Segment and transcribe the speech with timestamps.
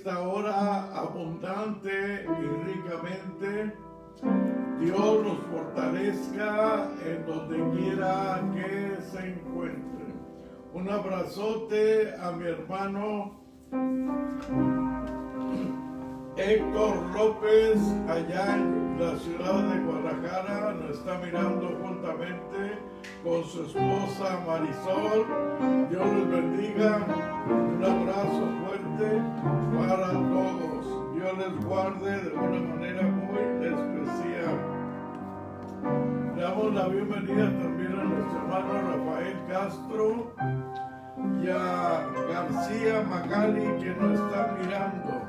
[0.00, 3.76] esta hora abundante y ricamente.
[4.80, 10.06] Dios nos fortalezca en donde quiera que se encuentre.
[10.72, 13.42] Un abrazote a mi hermano
[16.38, 22.78] Héctor López, allá en la ciudad de Guadalajara, nos está mirando juntamente
[23.22, 25.26] con su esposa Marisol.
[25.90, 26.98] Dios les bendiga.
[27.48, 29.22] Un abrazo fuerte
[29.78, 31.14] para todos.
[31.14, 34.80] Dios les guarde de una manera muy especial.
[36.36, 40.32] Le damos la bienvenida también a nuestro hermano Rafael Castro
[41.42, 45.20] y a García Magali que nos está mirando.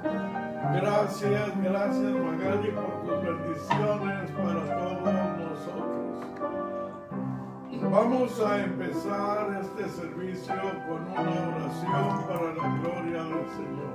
[0.73, 5.30] Gracias, gracias Magali por tus bendiciones para todos.
[7.89, 10.53] Vamos a empezar este servicio
[10.87, 13.93] con una oración para la gloria del Señor.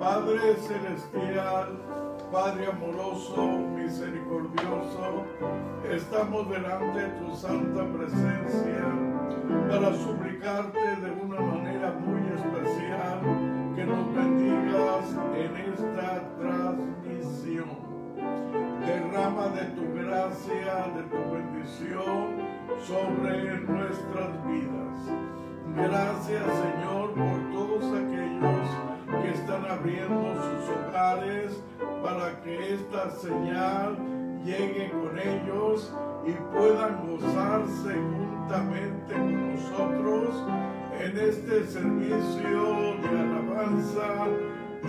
[0.00, 1.78] Padre Celestial,
[2.32, 5.24] Padre amoroso, misericordioso,
[5.88, 8.84] estamos delante de tu santa presencia
[9.68, 13.20] para suplicarte de una manera muy especial
[13.76, 15.04] que nos bendigas
[15.36, 17.93] en esta transmisión.
[18.86, 22.44] Derrama de tu gracia, de tu bendición
[22.86, 24.84] sobre nuestras vidas.
[25.76, 28.68] Gracias Señor por todos aquellos
[29.22, 31.62] que están abriendo sus hogares
[32.02, 33.96] para que esta señal
[34.44, 35.92] llegue con ellos
[36.26, 40.44] y puedan gozarse juntamente con nosotros
[41.00, 44.26] en este servicio de alabanza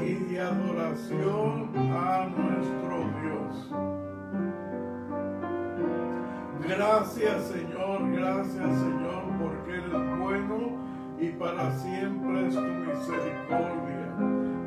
[0.03, 3.69] y de adoración a nuestro Dios.
[6.67, 10.77] Gracias Señor, gracias Señor, porque eres bueno
[11.19, 14.15] y para siempre es tu misericordia.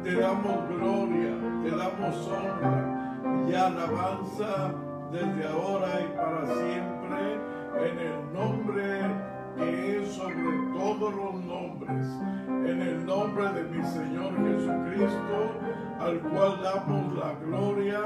[0.03, 3.09] Te damos gloria, te damos honra
[3.49, 4.75] y alabanza
[5.13, 7.41] desde ahora y para siempre
[7.77, 10.35] en el nombre que es sobre
[10.73, 12.07] todos los nombres,
[12.49, 15.53] en el nombre de mi Señor Jesucristo,
[15.99, 18.01] al cual damos la gloria,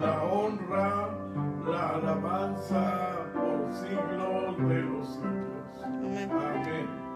[0.00, 1.08] la honra,
[1.68, 5.84] la alabanza por siglos de los siglos.
[5.84, 7.06] Amén.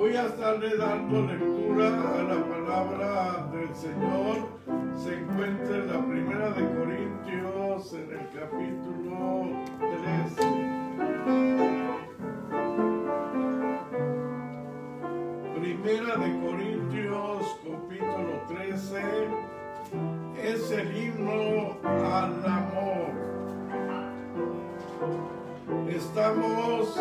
[0.00, 4.48] Voy a estarle dando lectura a la palabra del Señor.
[4.96, 10.40] Se encuentra en la primera de Corintios, en el capítulo 13.
[15.60, 19.28] Primera de Corintios, capítulo 13,
[20.42, 23.10] es el himno al amor.
[25.90, 26.98] Estamos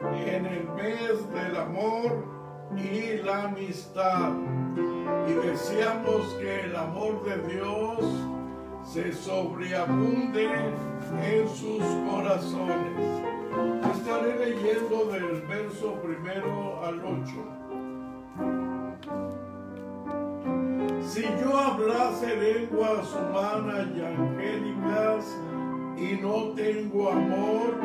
[0.00, 2.24] en el mes del amor
[2.76, 4.32] y la amistad.
[5.28, 7.98] Y deseamos que el amor de Dios
[8.84, 10.44] se sobreabunde
[11.22, 13.22] en sus corazones.
[13.94, 17.56] Estaré leyendo del verso primero al 8.
[21.02, 25.24] Si yo hablase lenguas humanas y angélicas
[25.96, 27.80] y no tengo amor,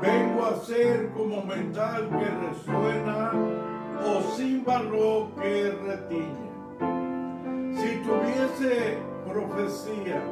[0.00, 3.32] vengo a ser como metal que resuena
[4.04, 6.50] o címbalo que retiñe.
[7.74, 10.22] Si tuviese profecía,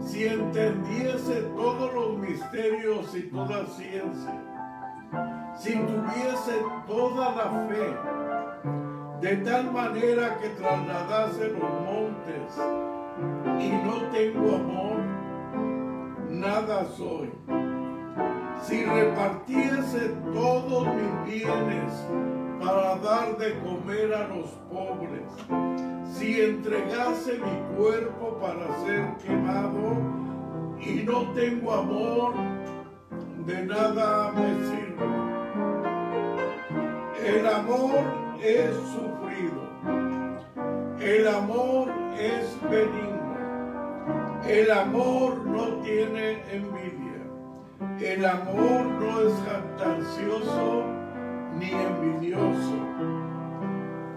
[0.00, 4.42] si entendiese todos los misterios y toda ciencia,
[5.56, 7.96] si tuviese toda la fe,
[9.20, 12.52] de tal manera que trasladase los montes
[13.58, 14.98] y no tengo amor,
[16.28, 17.32] nada soy.
[18.66, 21.92] Si repartiese todos mis bienes
[22.60, 25.22] para dar de comer a los pobres,
[26.12, 29.96] si entregase mi cuerpo para ser quemado
[30.80, 32.34] y no tengo amor,
[33.46, 35.06] de nada me sirve.
[37.24, 38.04] El amor
[38.42, 39.62] es sufrido,
[40.98, 41.88] el amor
[42.18, 43.36] es benigno,
[44.44, 47.05] el amor no tiene envidia,
[48.00, 50.84] el amor no es jactancioso
[51.58, 52.76] ni envidioso.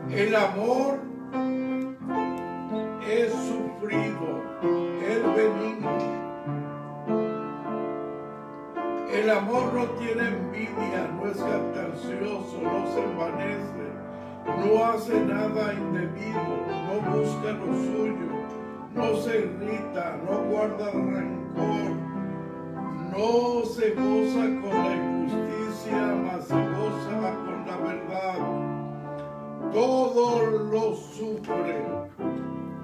[0.09, 0.99] El amor
[3.07, 4.43] es sufrido,
[5.01, 6.19] es benigno.
[9.11, 13.89] El amor no tiene envidia, no es jactancioso, no se envanece,
[14.45, 16.41] no hace nada indebido,
[16.87, 18.29] no busca lo suyo,
[18.95, 22.08] no se irrita, no guarda rencor,
[23.11, 28.39] no se goza con la injusticia, mas se goza con la verdad.
[29.73, 31.85] Todo lo sufre,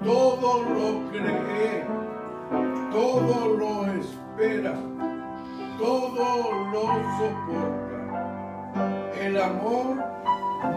[0.04, 1.84] todo lo cree,
[2.92, 4.74] todo lo espera,
[5.78, 6.82] todo lo
[7.18, 8.00] soporta.
[9.20, 9.96] El amor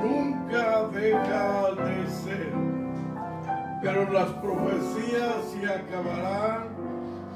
[0.03, 2.53] nunca deja de ser,
[3.81, 6.78] pero las profecías se acabarán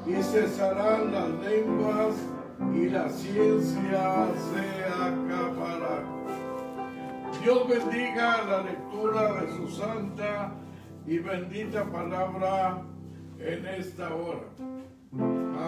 [0.06, 2.14] y cesarán las lenguas
[2.74, 6.02] y la ciencia se acabará.
[7.42, 10.52] Dios bendiga la lectura de su santa
[11.06, 12.82] y bendita palabra
[13.38, 14.44] en esta hora.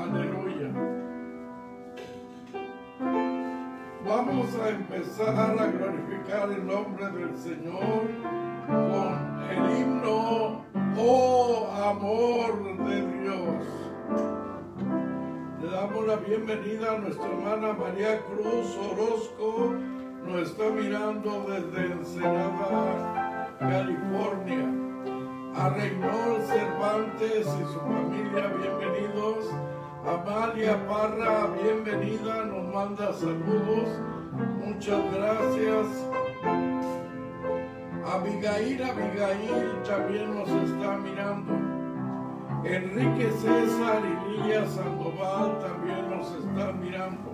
[0.02, 0.72] Aleluya.
[4.06, 8.06] Vamos a empezar a glorificar el nombre del Señor
[8.68, 10.64] con el himno,
[10.96, 13.85] oh amor de Dios.
[15.60, 19.74] Le damos la bienvenida a nuestra hermana María Cruz Orozco.
[20.24, 24.72] Nos está mirando desde Ensenada, California.
[25.56, 29.50] A Reynol Cervantes y su familia, bienvenidos.
[30.06, 33.88] Amalia Parra, bienvenida, nos manda saludos.
[34.64, 35.86] Muchas gracias.
[38.04, 41.65] Abigail, Abigail también nos está mirando.
[42.68, 47.30] Enrique César y Lilla Sandoval también nos están mirando.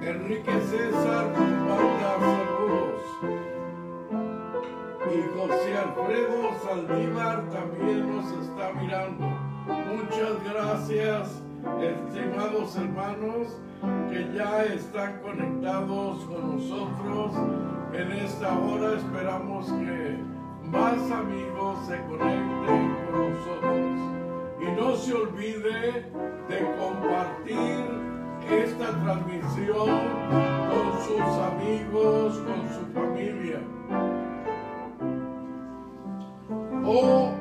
[0.00, 3.02] Enrique César manda saludos.
[5.12, 9.26] Y José Alfredo Saldívar también nos está mirando.
[9.94, 11.42] Muchas gracias,
[11.82, 13.60] estimados hermanos,
[14.10, 17.32] que ya están conectados con nosotros
[17.92, 18.96] en esta hora.
[18.96, 20.16] Esperamos que
[20.70, 22.99] más amigos se conecten
[24.60, 26.10] Y no se olvide
[26.48, 28.00] de compartir
[28.50, 29.88] esta transmisión
[30.70, 33.60] con sus amigos, con su familia.
[36.84, 37.39] Oh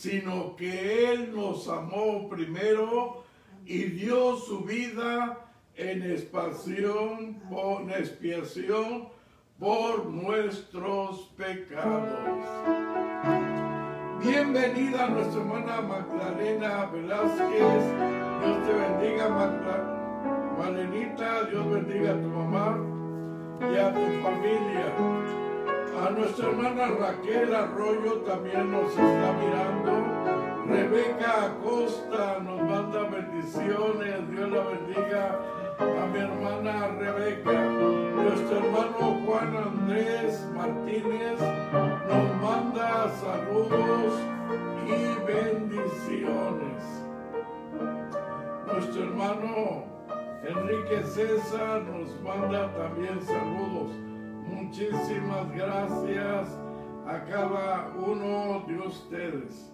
[0.00, 3.22] sino que Él nos amó primero
[3.66, 9.08] y dio su vida en expiación por, expiación
[9.58, 12.08] por nuestros pecados.
[14.24, 17.84] Bienvenida nuestra hermana Magdalena Velázquez.
[18.40, 20.00] Dios te bendiga, Magdalena.
[21.50, 22.78] Dios bendiga a tu mamá
[23.70, 25.49] y a tu familia.
[26.00, 29.92] A nuestra hermana Raquel Arroyo también nos está mirando.
[30.66, 34.30] Rebeca Acosta nos manda bendiciones.
[34.30, 35.38] Dios la bendiga
[35.78, 37.52] a mi hermana Rebeca.
[37.52, 44.14] Nuestro hermano Juan Andrés Martínez nos manda saludos
[44.86, 46.82] y bendiciones.
[48.72, 49.84] Nuestro hermano
[50.44, 54.09] Enrique César nos manda también saludos.
[54.50, 56.58] Muchísimas gracias
[57.06, 59.72] a cada uno de ustedes.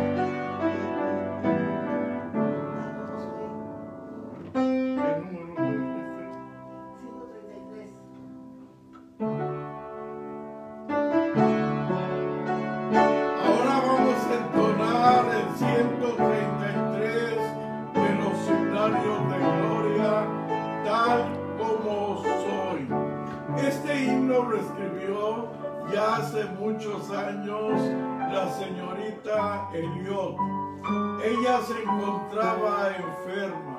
[31.24, 33.78] Ella se encontraba enferma.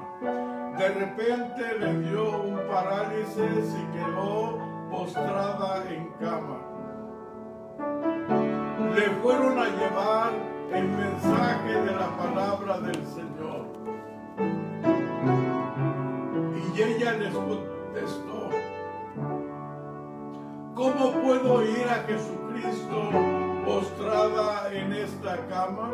[0.78, 4.58] De repente le dio un parálisis y quedó
[4.90, 6.60] postrada en cama.
[8.96, 10.32] Le fueron a llevar
[10.72, 13.68] el mensaje de la palabra del Señor.
[16.76, 18.50] Y ella les contestó,
[20.76, 22.44] ¿cómo puedo ir a Jesús?
[22.54, 23.10] Cristo
[23.66, 25.92] postrada en esta cama?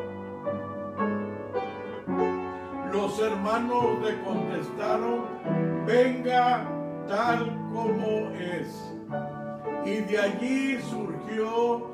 [2.91, 5.25] Los hermanos le contestaron,
[5.85, 6.67] venga
[7.07, 8.93] tal como es.
[9.85, 11.91] Y de allí surgió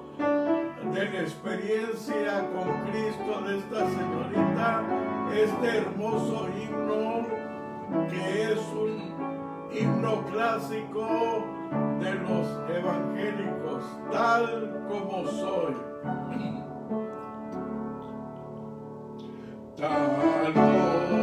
[0.93, 4.83] de la experiencia con Cristo de esta señorita
[5.33, 7.27] este hermoso himno
[8.09, 9.15] que es un
[9.73, 11.45] himno clásico
[11.99, 16.64] de los evangélicos, tal como soy.
[19.77, 21.14] Tal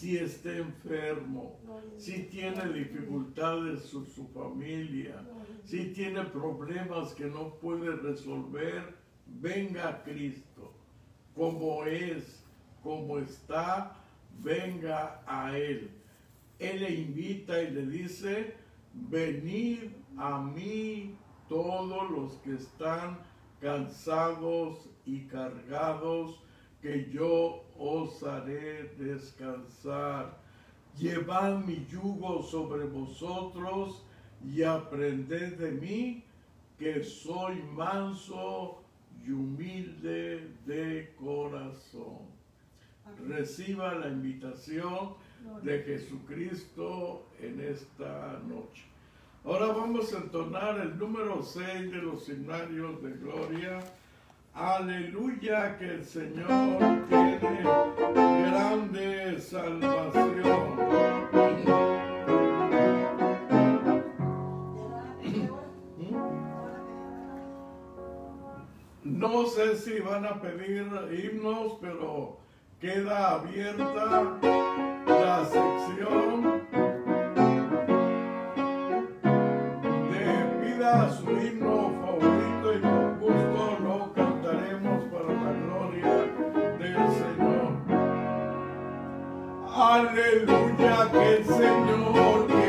[0.00, 1.60] si está enfermo,
[1.98, 5.22] si tiene dificultades su, su familia,
[5.66, 8.94] si tiene problemas que no puede resolver,
[9.26, 10.72] venga a Cristo.
[11.34, 12.42] Como es,
[12.82, 13.94] como está,
[14.42, 15.90] venga a Él.
[16.58, 18.54] Él le invita y le dice,
[18.94, 19.80] venid
[20.16, 21.14] a mí
[21.46, 23.18] todos los que están
[23.60, 26.42] cansados y cargados,
[26.82, 30.38] que yo os haré descansar.
[30.98, 34.02] Llevad mi yugo sobre vosotros
[34.44, 36.24] y aprended de mí,
[36.78, 38.82] que soy manso
[39.24, 42.30] y humilde de corazón.
[43.28, 45.14] Reciba la invitación
[45.62, 48.84] de Jesucristo en esta noche.
[49.44, 53.80] Ahora vamos a entonar el número 6 de los himnarios de gloria.
[54.54, 56.46] Aleluya que el Señor
[57.08, 57.62] tiene
[58.50, 60.30] grande salvación.
[69.02, 72.38] No sé si van a pedir himnos, pero
[72.80, 74.38] queda abierta
[75.06, 76.62] la sección
[80.10, 80.24] de
[80.60, 81.59] pida su himno
[89.82, 92.59] Aleluya que el Señor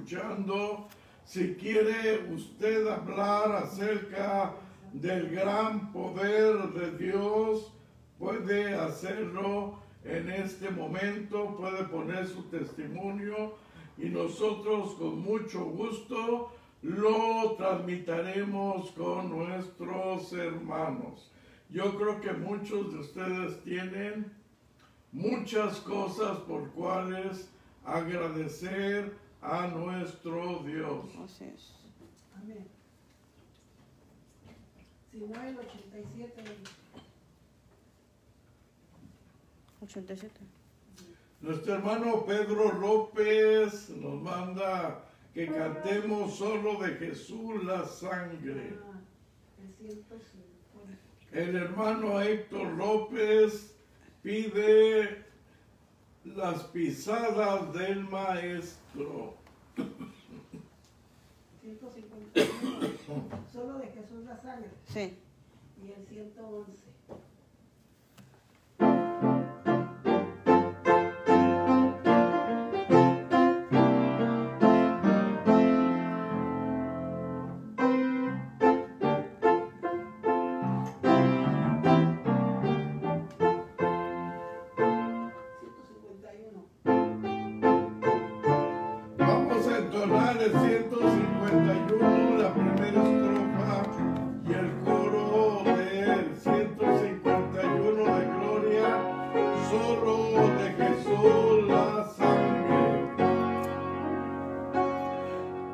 [0.00, 0.88] escuchando,
[1.24, 4.54] si quiere usted hablar acerca
[4.92, 7.72] del gran poder de Dios,
[8.18, 13.54] puede hacerlo en este momento, puede poner su testimonio
[13.98, 21.30] y nosotros con mucho gusto lo transmitiremos con nuestros hermanos.
[21.68, 24.32] Yo creo que muchos de ustedes tienen
[25.12, 27.50] muchas cosas por cuales
[27.84, 31.06] agradecer a nuestro Dios.
[31.24, 31.72] Así es.
[32.36, 32.66] Amén.
[35.10, 36.42] Si no, el 87.
[39.80, 40.30] 87.
[41.40, 48.78] Nuestro hermano Pedro López nos manda que cantemos solo de Jesús la sangre.
[48.84, 49.00] Ah,
[49.62, 50.30] el 150.
[51.32, 53.74] El hermano Héctor López
[54.22, 55.24] pide
[56.24, 59.34] las pisadas del maestro.
[61.60, 62.26] 151.
[63.52, 64.70] Solo de Jesús la sangre.
[64.86, 65.16] Sí.
[65.82, 66.89] Y el 111.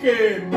[0.06, 0.55] que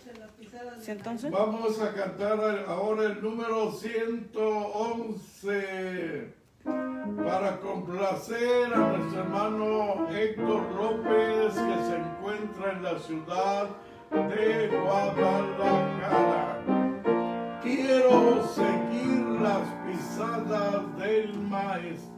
[0.00, 1.28] 111 las pisadas del 111.
[1.30, 6.34] Vamos a cantar ahora el número 111
[6.64, 13.68] para complacer a nuestro hermano Héctor López que se encuentra en la ciudad
[14.10, 16.64] de Guadalajara.
[17.62, 22.09] Quiero seguir las pisadas del maestro.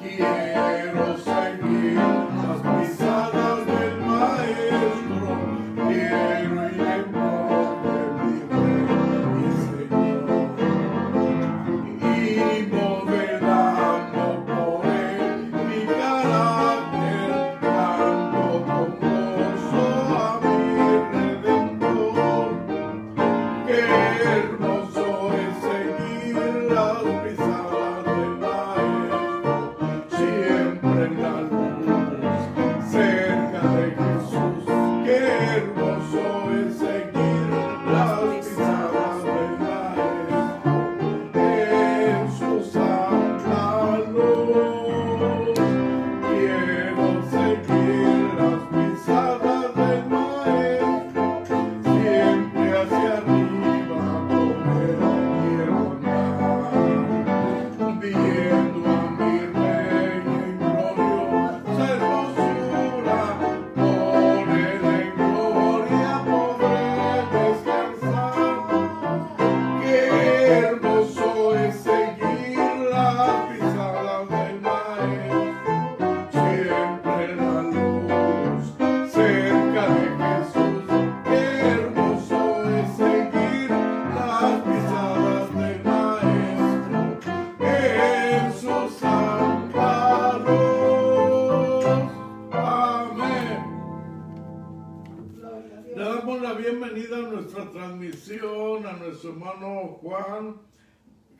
[0.00, 1.18] Quiero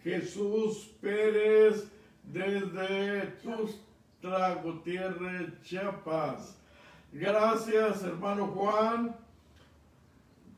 [0.03, 1.89] Jesús Pérez
[2.23, 6.57] desde Tuxtla Gutiérrez, Chiapas.
[7.13, 9.17] Gracias, hermano Juan,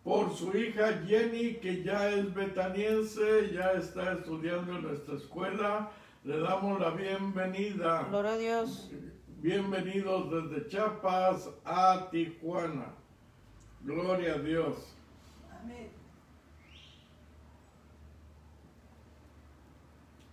[0.03, 5.91] por su hija Jenny, que ya es betaniense, ya está estudiando en nuestra escuela.
[6.25, 8.07] Le damos la bienvenida.
[8.11, 8.91] Gloria a Dios.
[9.43, 12.93] Bienvenidos desde Chiapas a Tijuana.
[13.83, 14.95] Gloria a Dios.
[15.63, 15.89] Amén.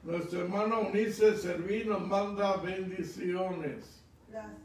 [0.08, 4.02] Nuestro hermano Unice Serví nos manda bendiciones.
[4.30, 4.62] Gracias.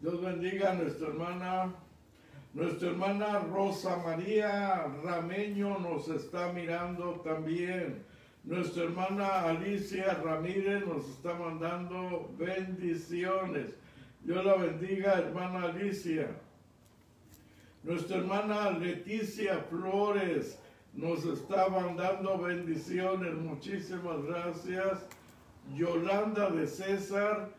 [0.00, 1.74] Dios bendiga a nuestra hermana.
[2.54, 8.02] Nuestra hermana Rosa María Rameño nos está mirando también.
[8.44, 13.74] Nuestra hermana Alicia Ramírez nos está mandando bendiciones.
[14.22, 16.30] Dios la bendiga, hermana Alicia.
[17.82, 20.58] Nuestra hermana Leticia Flores
[20.94, 23.34] nos está mandando bendiciones.
[23.34, 25.06] Muchísimas gracias.
[25.74, 27.50] Yolanda de César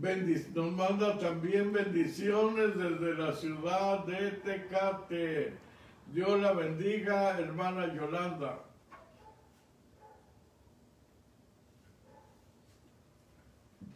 [0.00, 5.52] bendic- nos manda también bendiciones desde la ciudad de Tecate.
[6.12, 8.58] Dios la bendiga, hermana Yolanda.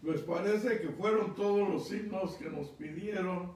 [0.03, 3.53] Pues parece que fueron todos los signos que nos pidieron.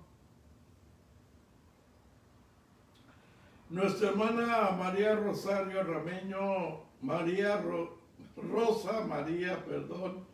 [3.70, 7.98] Nuestra hermana María Rosario Rameño, María Ro-
[8.36, 10.24] Rosa María, perdón,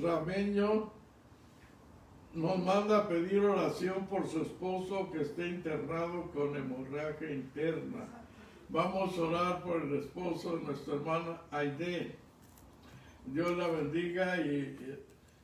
[0.00, 0.90] Rameño,
[2.34, 8.06] nos manda a pedir oración por su esposo que esté internado con hemorragia interna.
[8.70, 12.16] Vamos a orar por el esposo de nuestra hermana Aide.
[13.26, 14.76] Dios la bendiga y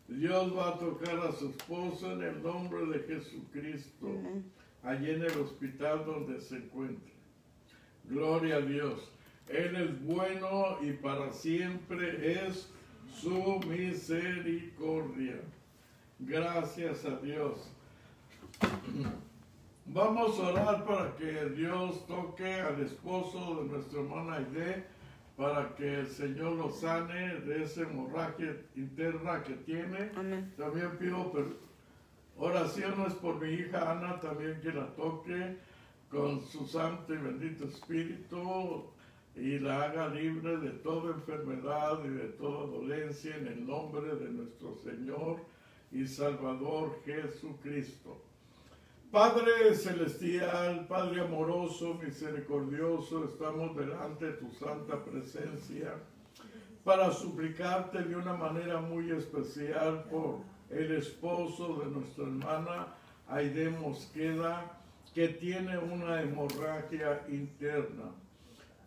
[0.09, 4.51] Dios va a tocar a su esposo en el nombre de Jesucristo Amén.
[4.83, 7.13] Allí en el hospital donde se encuentre.
[8.05, 9.13] Gloria a Dios.
[9.49, 12.71] Él es bueno y para siempre es
[13.13, 15.41] su misericordia.
[16.19, 17.71] Gracias a Dios.
[19.87, 24.85] Vamos a orar para que Dios toque al esposo de nuestra hermana Aide,
[25.37, 30.11] para que el Señor lo sane de esa hemorragia interna que tiene.
[30.15, 30.53] Amén.
[30.59, 31.57] También pido per-
[32.39, 35.59] oraciones por mi hija Ana, también que la toque
[36.11, 38.91] con su santo y bendito espíritu
[39.35, 44.31] y la haga libre de toda enfermedad y de toda dolencia en el nombre de
[44.31, 45.45] nuestro Señor
[45.93, 48.23] y Salvador Jesucristo.
[49.11, 55.95] Padre celestial, Padre amoroso, misericordioso, estamos delante de tu santa presencia
[56.85, 62.87] para suplicarte de una manera muy especial por el esposo de nuestra hermana
[63.29, 64.79] Aide Mosqueda,
[65.15, 68.13] que tiene una hemorragia interna.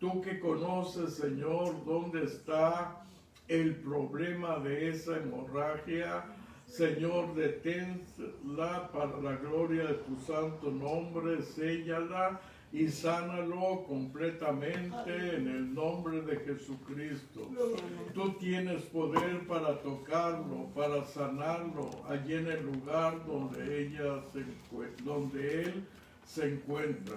[0.00, 3.04] Tú que conoces, Señor, dónde está
[3.48, 6.24] el problema de esa hemorragia,
[6.66, 12.40] Señor, deténla para la gloria de tu santo nombre, séllala
[12.72, 17.50] y sánalo completamente en el nombre de Jesucristo.
[18.14, 24.44] Tú tienes poder para tocarlo, para sanarlo allí en el lugar donde ella se
[25.04, 25.84] donde él
[26.24, 27.16] se encuentra.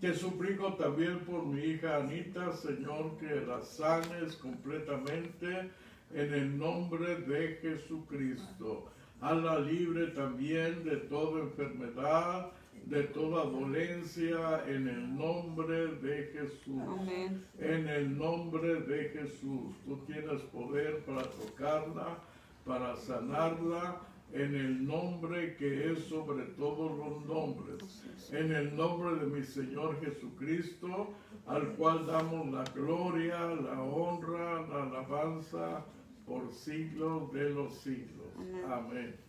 [0.00, 5.70] Te suplico también por mi hija Anita, Señor, que la sanes completamente
[6.14, 8.90] en el nombre de Jesucristo.
[9.20, 12.52] Hazla libre también de toda enfermedad,
[12.86, 16.82] de toda dolencia, en el nombre de Jesús.
[16.88, 17.44] Amén.
[17.58, 22.18] En el nombre de Jesús, tú tienes poder para tocarla,
[22.64, 24.00] para sanarla,
[24.32, 28.04] en el nombre que es sobre todos los nombres.
[28.32, 31.12] En el nombre de mi Señor Jesucristo,
[31.46, 35.84] al cual damos la gloria, la honra, la alabanza
[36.24, 38.26] por siglos de los siglos.
[38.68, 39.25] Amén.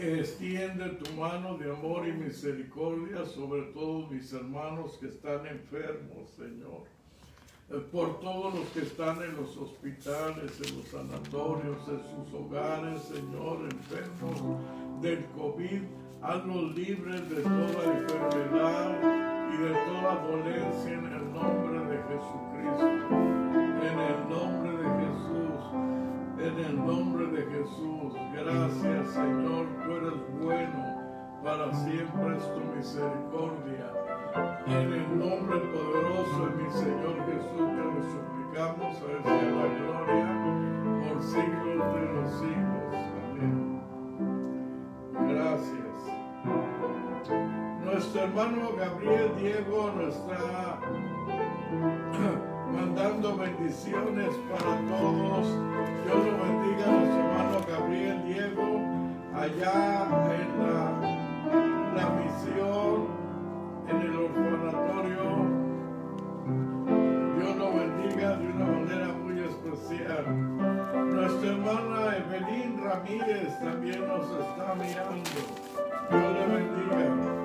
[0.00, 6.84] Extiende tu mano de amor y misericordia sobre todos mis hermanos que están enfermos, Señor.
[7.68, 13.02] Eh, Por todos los que están en los hospitales, en los sanatorios, en sus hogares,
[13.02, 15.82] Señor, enfermos del COVID,
[16.22, 19.00] hazlos libres de toda enfermedad
[19.52, 22.86] y de toda dolencia en el nombre de Jesucristo.
[23.82, 25.38] En el nombre de Jesús.
[26.38, 30.80] En el nombre de Jesús, gracias Señor, tú eres bueno,
[31.42, 33.92] para siempre es tu misericordia.
[34.66, 40.30] En el nombre poderoso de mi Señor Jesús te lo suplicamos, a la gloria
[41.08, 42.94] por siglos de los siglos.
[43.30, 43.82] Amén.
[45.28, 45.98] Gracias.
[47.84, 50.80] Nuestro hermano Gabriel Diego está
[52.72, 55.46] mandando bendiciones para todos.
[56.04, 58.80] Dios lo bendiga a nuestro hermano Gabriel Diego
[59.34, 60.80] allá en la,
[61.96, 63.06] la misión,
[63.88, 65.28] en el orfanatorio.
[67.36, 70.24] Dios lo bendiga de una manera muy especial.
[71.14, 75.30] Nuestra hermana Evelyn Ramírez también nos está mirando.
[76.10, 77.37] Dios le bendiga.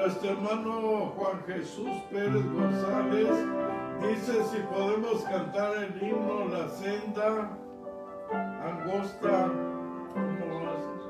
[0.00, 3.28] Nuestro hermano Juan Jesús Pérez González
[4.00, 7.58] dice si podemos cantar el himno La senda
[8.32, 9.52] angosta
[10.14, 11.02] ¿cómo lo haces?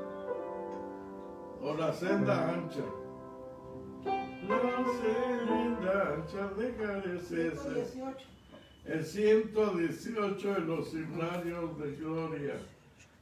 [1.61, 2.83] o la senda ancha.
[4.49, 7.59] La senda ancha de careces.
[7.61, 8.27] 118.
[8.87, 12.55] El 118 de los himnarios de gloria.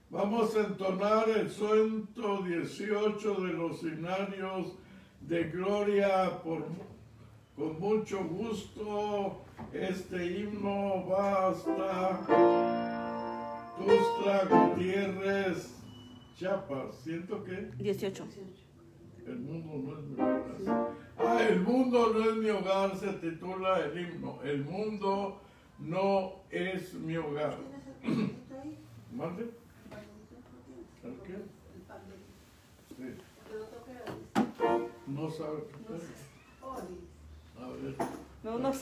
[0.10, 4.73] Vamos a entonar el 118 de los himnarios
[5.21, 6.65] de gloria por,
[7.55, 9.41] con mucho gusto.
[9.73, 12.19] Este himno va hasta
[13.77, 15.75] Tustla Gutiérrez,
[16.36, 16.95] Chiapas.
[17.03, 18.25] Siento que 18.
[19.27, 20.95] el mundo no es mi hogar.
[21.17, 24.39] Ah, el mundo no es mi hogar, se titula el himno.
[24.43, 25.41] El mundo
[25.79, 27.58] no es mi hogar.
[29.13, 29.49] ¿Mande?
[31.03, 31.58] ¿El qué?
[35.15, 35.21] La lista.
[35.21, 36.01] No sabe qué No es.
[36.03, 36.07] sé.
[36.61, 36.97] Oli.
[37.59, 37.95] A ver.
[38.43, 38.73] No, no.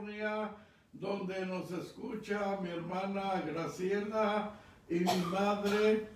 [0.00, 0.50] California,
[0.92, 4.52] donde nos escucha mi hermana Graciela
[4.88, 6.08] y mi madre,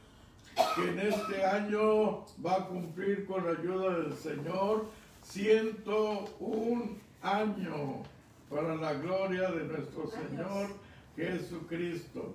[0.75, 4.87] que en este año va a cumplir con la ayuda del Señor
[5.23, 6.89] 101
[7.23, 8.07] años
[8.51, 10.69] para la gloria de nuestro Señor
[11.17, 12.35] Jesucristo.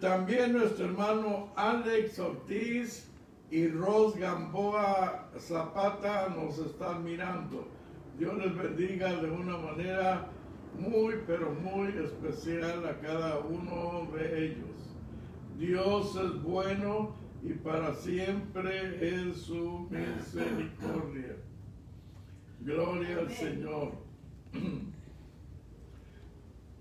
[0.00, 3.06] También nuestro hermano Alex Ortiz
[3.50, 7.75] y Ros Gamboa Zapata nos están mirando.
[8.18, 10.28] Dios les bendiga de una manera
[10.78, 14.94] muy, pero muy especial a cada uno de ellos.
[15.58, 21.36] Dios es bueno y para siempre es su misericordia.
[22.60, 23.92] Gloria al Señor.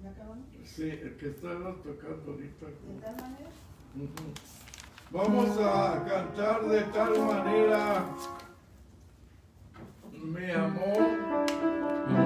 [0.04, 0.46] ¿Ya acabamos?
[0.64, 2.66] Sí, el que estaba tocando ahorita.
[2.66, 3.50] ¿De tal manera?
[5.12, 8.06] Vamos a cantar de tal manera,
[10.26, 11.46] mi amor.
[12.08, 12.25] Mm-hmm.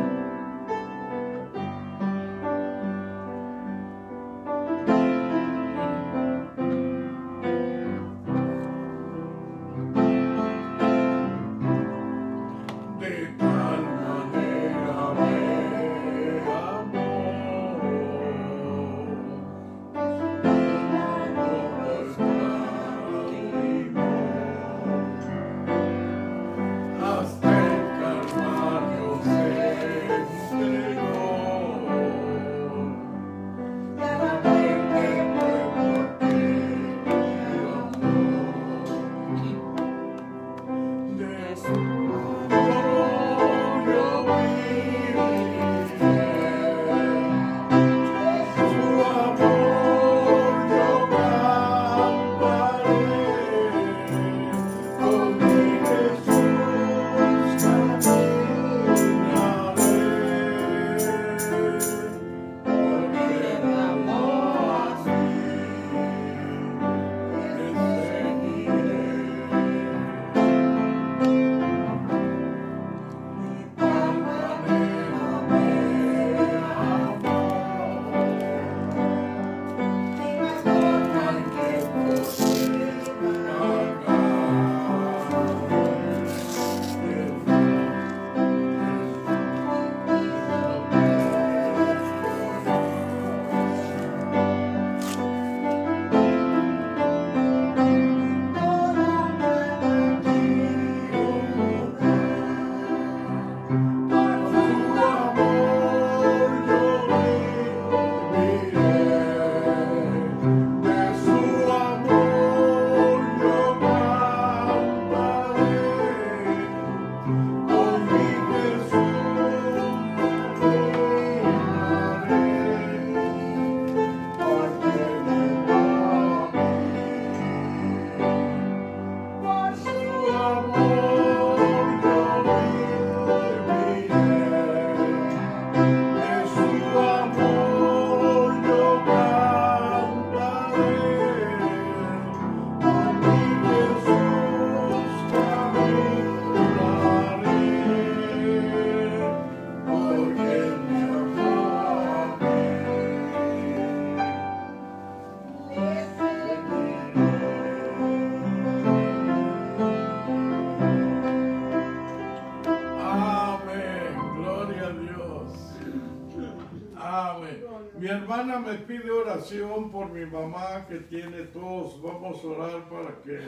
[172.22, 173.40] Vamos a orar para que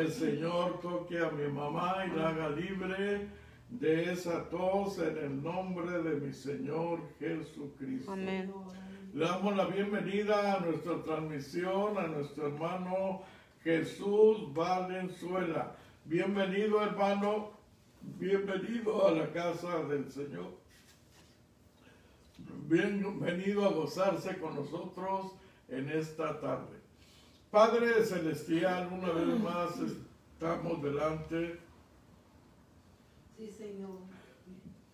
[0.00, 3.26] el Señor toque a mi mamá y la haga libre
[3.68, 8.12] de esa tos en el nombre de mi Señor Jesucristo.
[8.12, 8.54] Amén.
[9.12, 13.22] Le damos la bienvenida a nuestra transmisión a nuestro hermano
[13.64, 15.74] Jesús Valenzuela.
[16.04, 17.50] Bienvenido hermano,
[18.20, 20.52] bienvenido a la casa del Señor.
[22.68, 25.32] Bienvenido a gozarse con nosotros
[25.68, 26.79] en esta tarde.
[27.50, 31.58] Padre Celestial, una vez más estamos delante
[33.36, 33.98] Sí, Señor.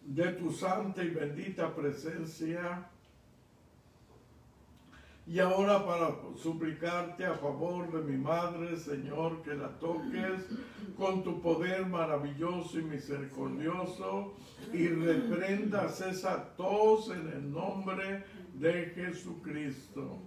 [0.02, 2.88] de tu santa y bendita presencia.
[5.26, 10.46] Y ahora para suplicarte a favor de mi madre, Señor, que la toques
[10.96, 14.34] con tu poder maravilloso y misericordioso
[14.72, 20.20] y reprendas esa tos en el nombre de Jesucristo.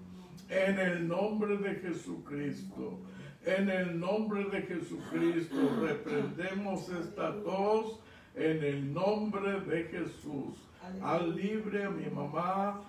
[0.50, 3.00] En el nombre de Jesucristo.
[3.46, 8.00] En el nombre de Jesucristo reprendemos esta tos
[8.36, 10.58] en el nombre de Jesús.
[11.02, 12.82] Haz libre a mi mamá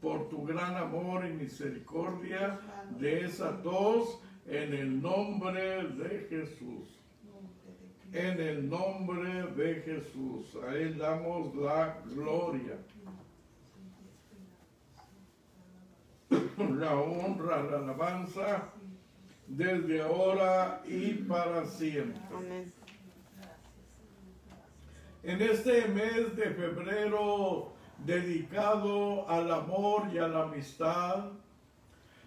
[0.00, 2.60] por tu gran amor y misericordia
[2.98, 7.00] de esa tos en el nombre de Jesús.
[8.12, 10.56] En el nombre de Jesús.
[10.64, 12.78] A Él damos la gloria.
[16.58, 18.70] La honra, la alabanza
[19.46, 22.20] desde ahora y para siempre.
[22.34, 22.72] Amén.
[25.22, 27.72] En este mes de febrero
[28.04, 31.30] dedicado al amor y a la amistad,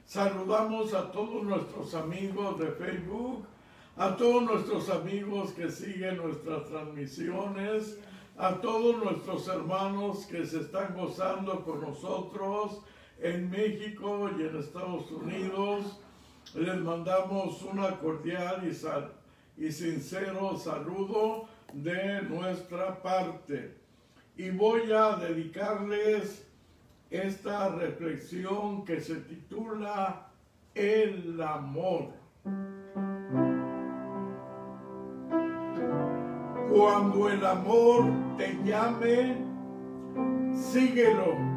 [0.06, 3.46] saludamos a todos nuestros amigos de Facebook,
[3.98, 8.00] a todos nuestros amigos que siguen nuestras transmisiones,
[8.38, 12.82] a todos nuestros hermanos que se están gozando con nosotros
[13.22, 16.00] en México y en Estados Unidos.
[16.56, 23.76] Les mandamos una cordial y, y sincero saludo de nuestra parte.
[24.38, 26.48] Y voy a dedicarles
[27.10, 30.28] esta reflexión que se titula
[30.76, 32.10] El amor.
[36.70, 38.06] Cuando el amor
[38.38, 39.38] te llame,
[40.54, 41.57] síguelo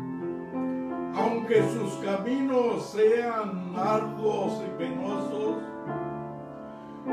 [1.15, 5.57] aunque sus caminos sean arduos y penosos,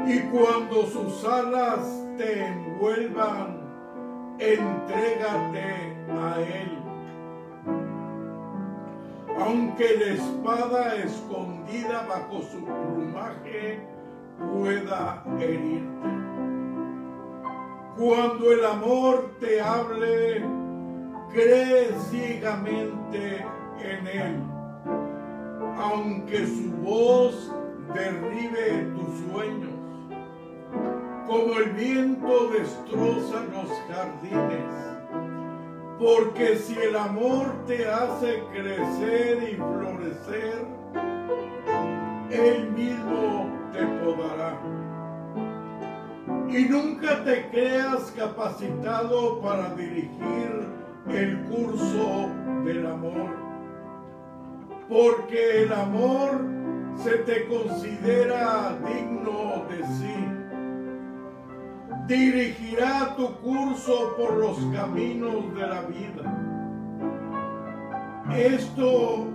[0.07, 1.79] y cuando sus alas
[2.17, 3.57] te envuelvan,
[4.39, 6.77] entrégate a Él.
[9.39, 13.79] Aunque la espada escondida bajo su plumaje
[14.51, 15.87] pueda herirte.
[17.97, 20.43] Cuando el amor te hable,
[21.33, 23.43] cree ciegamente
[23.81, 24.43] en Él,
[25.77, 27.51] aunque su voz
[27.93, 29.77] derribe tus sueños,
[31.27, 34.87] como el viento destroza los jardines.
[35.99, 40.65] Porque si el amor te hace crecer y florecer,
[42.29, 44.59] Él mismo te podará.
[46.49, 50.67] Y nunca te creas capacitado para dirigir
[51.09, 52.29] el curso
[52.63, 53.46] del amor.
[54.89, 56.41] Porque el amor
[56.95, 60.27] se te considera digno de sí.
[62.07, 66.23] Dirigirá tu curso por los caminos de la vida.
[68.33, 69.27] Esto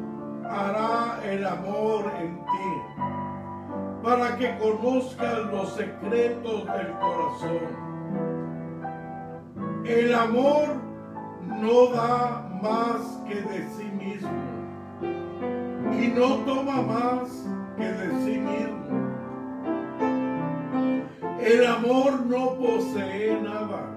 [0.48, 3.02] hará el amor en ti
[4.02, 7.92] para que conozcas los secretos del corazón.
[9.84, 10.68] El amor
[11.46, 14.61] no da más que de sí mismo
[15.98, 18.72] y no toma más que de sí mismo.
[21.40, 23.88] El amor no posee nada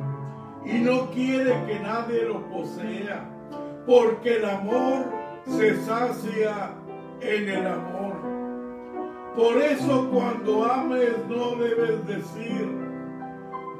[0.65, 3.29] y no quiere que nadie lo posea,
[3.85, 5.05] porque el amor
[5.45, 6.71] se sacia
[7.21, 8.15] en el amor.
[9.35, 12.85] Por eso cuando ames no debes decir,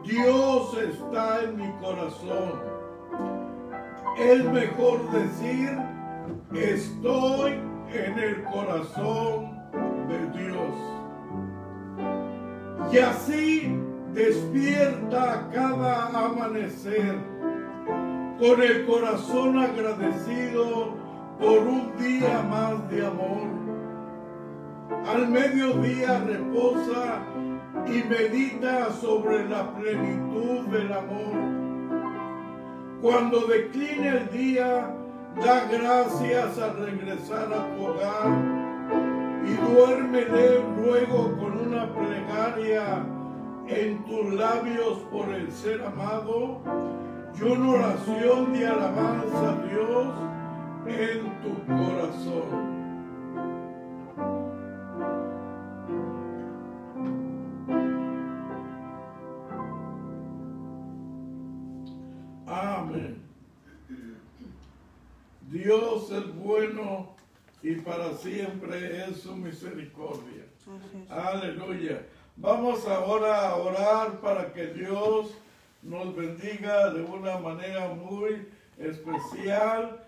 [0.03, 2.61] Dios está en mi corazón.
[4.19, 5.77] Es mejor decir,
[6.53, 7.59] estoy
[7.91, 9.59] en el corazón
[10.07, 10.75] de Dios.
[12.91, 13.79] Y así
[14.13, 17.15] despierta cada amanecer
[18.39, 20.95] con el corazón agradecido
[21.39, 23.55] por un día más de amor.
[25.07, 27.21] Al mediodía reposa
[27.87, 31.55] y medita sobre la plenitud del amor.
[33.01, 34.94] Cuando decline el día,
[35.43, 38.65] da gracias al regresar a tu hogar
[39.45, 43.05] y duérmele luego con una plegaria
[43.67, 46.61] en tus labios por el ser amado
[47.37, 50.13] y una oración de alabanza a Dios
[50.87, 52.75] en tu corazón.
[62.47, 63.34] Amén.
[65.49, 67.15] Dios es bueno
[67.61, 70.45] y para siempre es su misericordia.
[71.09, 72.01] Aleluya.
[72.37, 75.31] Vamos ahora a orar para que Dios
[75.81, 80.03] nos bendiga de una manera muy especial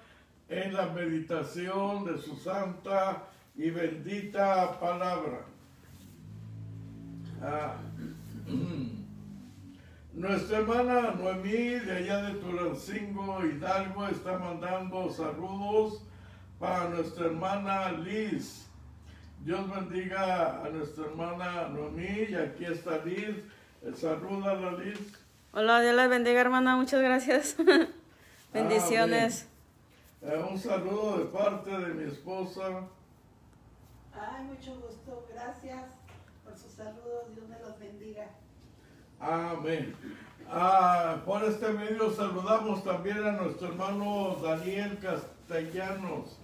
[0.49, 3.23] en la meditación de su santa
[3.55, 5.45] y bendita palabra.
[7.41, 7.75] Ah,
[10.17, 16.01] Nuestra hermana Noemí de allá de Tulancingo, Hidalgo, está mandando saludos
[16.59, 18.65] para nuestra hermana Liz.
[19.45, 23.29] Dios bendiga a nuestra hermana Noemí y aquí está Liz.
[23.83, 24.99] Eh, Salúdala Liz.
[25.53, 26.75] Hola, Dios les bendiga, hermana.
[26.77, 27.55] Muchas gracias.
[28.53, 29.47] Bendiciones.
[30.23, 32.87] Eh, un saludo de parte de mi esposa.
[34.15, 35.27] Ay, mucho gusto.
[35.31, 35.83] Gracias
[36.43, 37.35] por sus saludos.
[37.35, 38.25] Dios me los bendiga.
[39.19, 39.95] Amén.
[40.49, 46.37] Ah, por este medio saludamos también a nuestro hermano Daniel Castellanos.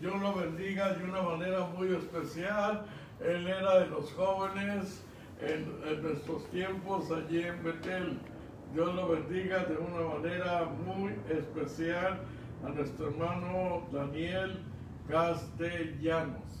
[0.00, 2.86] Dios lo bendiga de una manera muy especial.
[3.20, 5.02] Él era de los jóvenes
[5.40, 8.18] en, en nuestros tiempos allí en Betel.
[8.72, 12.20] Dios lo bendiga de una manera muy especial
[12.64, 14.62] a nuestro hermano Daniel
[15.08, 16.59] Castellanos.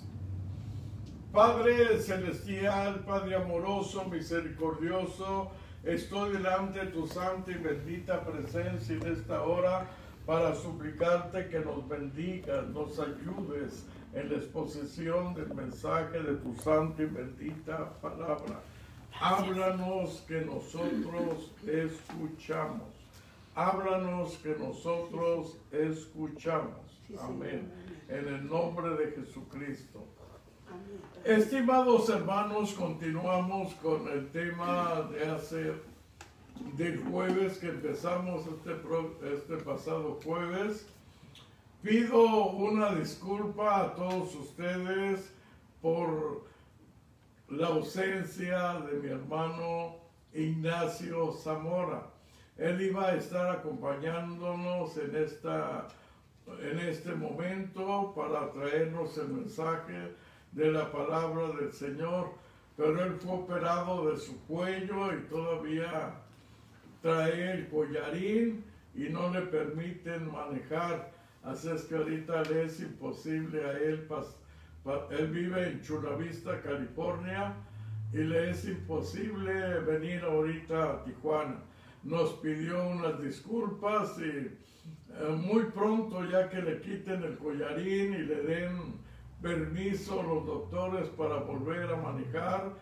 [1.32, 5.52] Padre celestial, Padre amoroso, misericordioso,
[5.84, 9.86] estoy delante de tu santa y bendita presencia en esta hora
[10.26, 17.00] para suplicarte que nos bendigas, nos ayudes en la exposición del mensaje de tu santa
[17.00, 18.60] y bendita palabra.
[19.20, 22.90] Háblanos que nosotros escuchamos.
[23.54, 27.00] Háblanos que nosotros escuchamos.
[27.20, 27.70] Amén.
[28.08, 30.08] En el nombre de Jesucristo.
[31.24, 35.72] Estimados hermanos, continuamos con el tema de hace
[36.76, 38.72] del jueves que empezamos este,
[39.34, 40.86] este pasado jueves.
[41.82, 45.32] Pido una disculpa a todos ustedes
[45.80, 46.44] por
[47.48, 49.96] la ausencia de mi hermano
[50.32, 52.06] Ignacio Zamora.
[52.56, 55.88] Él iba a estar acompañándonos en, esta,
[56.62, 60.14] en este momento para traernos el mensaje
[60.52, 62.30] de la palabra del Señor,
[62.76, 66.14] pero él fue operado de su cuello y todavía
[67.02, 71.12] trae el collarín y no le permiten manejar.
[71.42, 74.06] Así es que ahorita le es imposible a él.
[75.10, 77.54] él vive en Chula Vista, California,
[78.12, 81.60] y le es imposible venir ahorita a Tijuana.
[82.02, 88.22] Nos pidió unas disculpas y eh, muy pronto ya que le quiten el collarín y
[88.22, 88.94] le den
[89.42, 92.72] permiso los doctores para volver a manejar,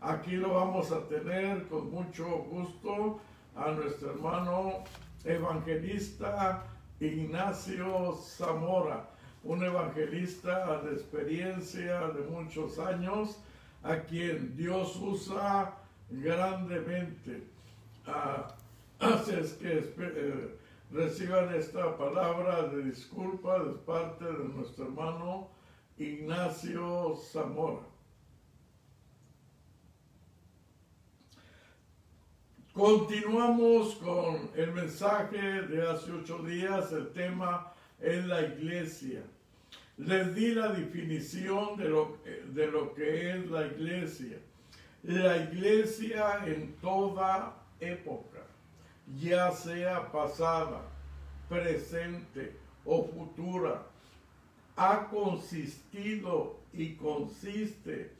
[0.00, 3.20] aquí lo vamos a tener con mucho gusto
[3.54, 4.84] a nuestro hermano
[5.24, 6.64] evangelista
[7.00, 9.10] Ignacio Zamora,
[9.44, 13.38] un evangelista de experiencia de muchos años,
[13.82, 15.74] a quien Dios usa
[16.10, 17.44] grandemente.
[18.06, 18.48] Ah,
[18.98, 20.56] así es que eh,
[20.90, 25.55] reciban esta palabra de disculpa de parte de nuestro hermano
[25.98, 27.86] Ignacio Zamora.
[32.74, 39.22] Continuamos con el mensaje de hace ocho días, el tema es la iglesia.
[39.96, 42.18] Les di la definición de lo,
[42.52, 44.36] de lo que es la iglesia.
[45.02, 48.40] La iglesia en toda época,
[49.18, 50.82] ya sea pasada,
[51.48, 53.86] presente o futura,
[54.76, 58.12] ha consistido y consiste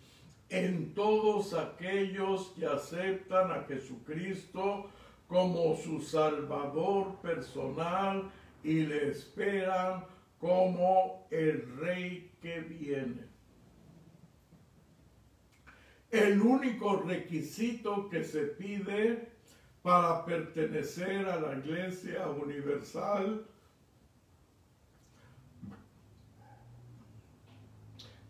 [0.49, 4.91] en todos aquellos que aceptan a Jesucristo
[5.29, 8.31] como su Salvador personal
[8.63, 10.05] y le esperan
[10.39, 13.27] como el Rey que viene.
[16.11, 19.29] El único requisito que se pide
[19.83, 23.45] para pertenecer a la Iglesia Universal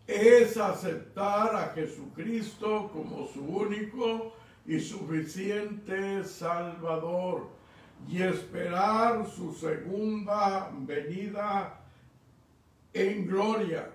[0.07, 4.33] es aceptar a Jesucristo como su único
[4.65, 7.49] y suficiente Salvador
[8.07, 11.79] y esperar su segunda venida
[12.93, 13.89] en gloria.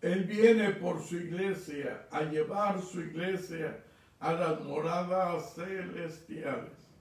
[0.00, 3.82] Él viene por su iglesia a llevar su iglesia
[4.20, 6.91] a las moradas celestiales.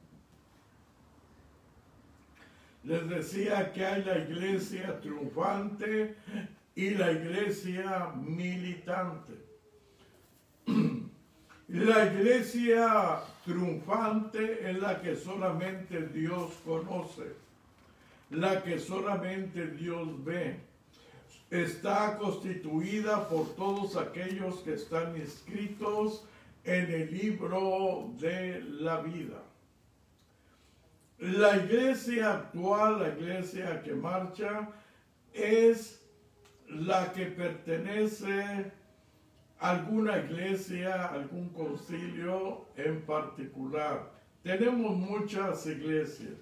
[2.84, 6.16] Les decía que hay la iglesia triunfante
[6.76, 9.34] y la iglesia militante.
[11.68, 17.34] La iglesia triunfante es la que solamente Dios conoce,
[18.30, 20.60] la que solamente Dios ve.
[21.50, 26.26] Está constituida por todos aquellos que están inscritos
[26.66, 29.42] en el libro de la vida.
[31.22, 34.70] La iglesia actual, la iglesia que marcha,
[35.32, 36.02] es
[36.68, 38.72] la que pertenece
[39.60, 44.12] a alguna iglesia, algún concilio en particular.
[44.42, 46.40] Tenemos muchas iglesias,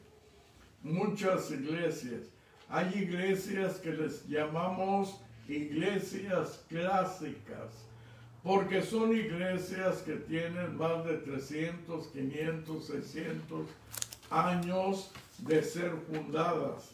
[0.82, 2.30] muchas iglesias.
[2.70, 5.20] Hay iglesias que les llamamos
[5.50, 7.86] iglesias clásicas,
[8.42, 13.68] porque son iglesias que tienen más de 300, 500, 600
[14.30, 16.92] años de ser fundadas,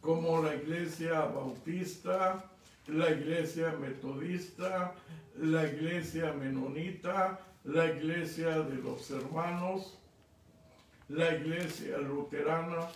[0.00, 2.44] como la iglesia bautista,
[2.86, 4.94] la iglesia metodista,
[5.36, 9.98] la iglesia menonita, la iglesia de los hermanos,
[11.08, 12.88] la iglesia luterana.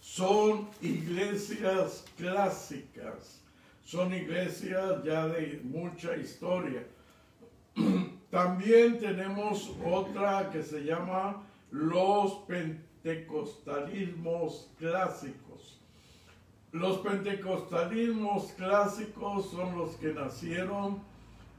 [0.00, 3.40] Son iglesias clásicas,
[3.84, 6.84] son iglesias ya de mucha historia.
[8.30, 15.80] También tenemos otra que se llama los pentecostalismos clásicos.
[16.72, 21.00] Los pentecostalismos clásicos son los que nacieron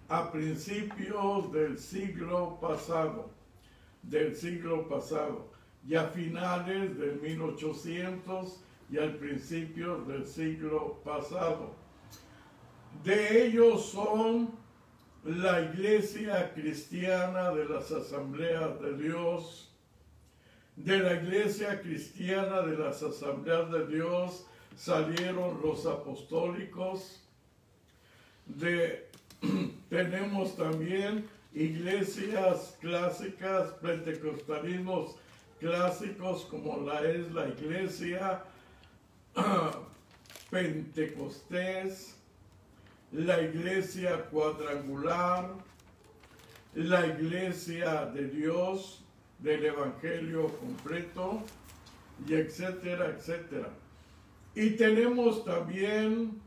[0.08, 3.32] a principios del siglo pasado,
[4.04, 5.50] del siglo pasado,
[5.88, 8.60] y a finales del 1800
[8.92, 11.72] y al principio del siglo pasado.
[13.04, 14.52] De ellos son
[15.24, 19.69] la iglesia cristiana de las asambleas de Dios,
[20.80, 24.46] de la iglesia cristiana de las asambleas de Dios
[24.78, 27.22] salieron los apostólicos,
[28.46, 29.10] de
[29.90, 35.18] tenemos también iglesias clásicas, pentecostalismos
[35.60, 38.42] clásicos como la es la iglesia
[40.50, 42.16] pentecostés,
[43.12, 45.56] la iglesia cuadrangular,
[46.74, 49.04] la iglesia de Dios
[49.40, 51.42] del Evangelio completo,
[52.28, 53.70] y etcétera, etcétera.
[54.56, 56.42] Y tenemos también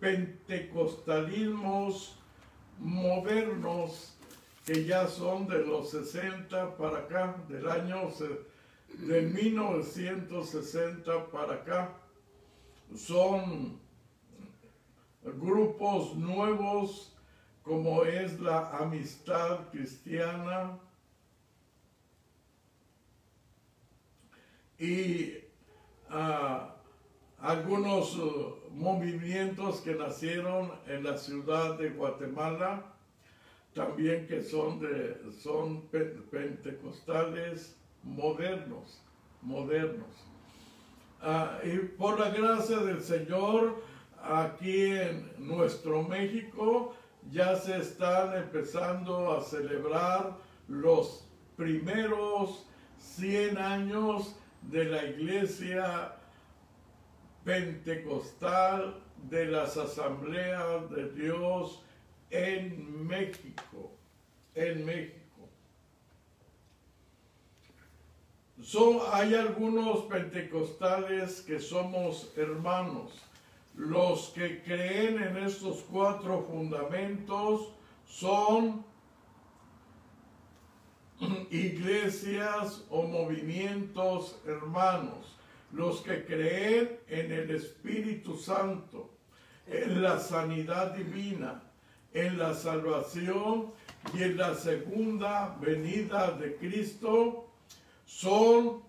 [0.00, 2.18] pentecostalismos
[2.78, 4.18] modernos
[4.66, 8.10] que ya son de los 60 para acá, del año
[8.98, 11.96] de 1960 para acá.
[12.94, 13.78] Son
[15.22, 17.16] grupos nuevos
[17.62, 20.78] como es la amistad cristiana
[24.84, 25.38] y
[26.10, 26.74] ah,
[27.38, 32.84] algunos uh, movimientos que nacieron en la ciudad de Guatemala,
[33.72, 34.80] también que son,
[35.42, 39.02] son pentecostales modernos,
[39.42, 40.10] modernos.
[41.20, 43.82] Ah, y por la gracia del Señor,
[44.22, 46.94] aquí en nuestro México
[47.30, 50.36] ya se están empezando a celebrar
[50.68, 51.26] los
[51.56, 52.66] primeros
[52.98, 54.36] 100 años
[54.70, 56.16] de la iglesia
[57.44, 61.82] pentecostal de las asambleas de Dios
[62.30, 63.92] en México,
[64.54, 65.20] en México.
[68.62, 73.12] Son, hay algunos pentecostales que somos hermanos.
[73.74, 77.72] Los que creen en estos cuatro fundamentos
[78.06, 78.84] son
[81.50, 85.34] iglesias o movimientos hermanos
[85.74, 89.10] los que creen en el Espíritu Santo,
[89.66, 91.62] en la sanidad divina,
[92.12, 93.72] en la salvación
[94.12, 97.50] y en la segunda venida de Cristo,
[98.06, 98.82] son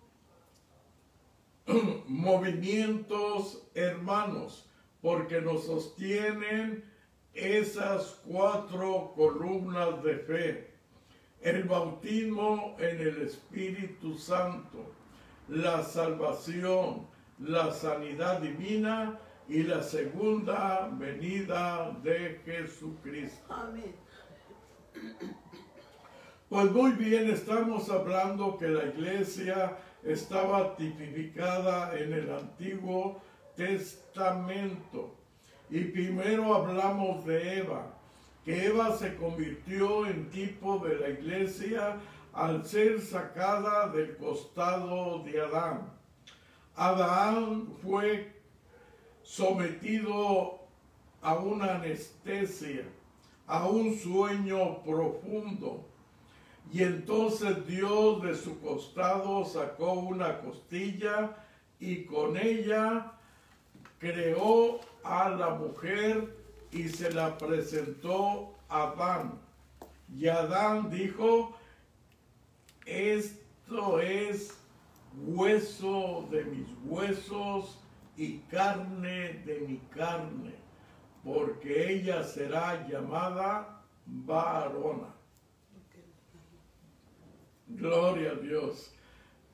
[2.07, 4.69] movimientos hermanos,
[5.01, 6.83] porque nos sostienen
[7.33, 10.74] esas cuatro columnas de fe.
[11.45, 14.91] El bautismo en el Espíritu Santo,
[15.47, 17.05] la salvación,
[17.37, 23.53] la sanidad divina y la segunda venida de Jesucristo.
[23.53, 23.93] Amén.
[26.49, 33.21] Pues muy bien, estamos hablando que la iglesia estaba tipificada en el Antiguo
[33.55, 35.13] Testamento.
[35.69, 37.94] Y primero hablamos de Eva,
[38.45, 41.97] que Eva se convirtió en tipo de la iglesia
[42.31, 45.91] al ser sacada del costado de Adán.
[46.75, 48.35] Adán fue
[49.23, 50.59] sometido
[51.23, 52.83] a una anestesia,
[53.47, 55.83] a un sueño profundo.
[56.71, 61.35] Y entonces Dios de su costado sacó una costilla
[61.79, 63.13] y con ella
[63.97, 66.44] creó a la mujer
[66.75, 69.39] y se la presentó a Adán.
[70.13, 71.57] Y Adán dijo,
[72.85, 74.57] esto es
[75.15, 77.79] hueso de mis huesos
[78.17, 80.53] y carne de mi carne,
[81.23, 85.15] porque ella será llamada varona.
[87.67, 88.93] Gloria a Dios.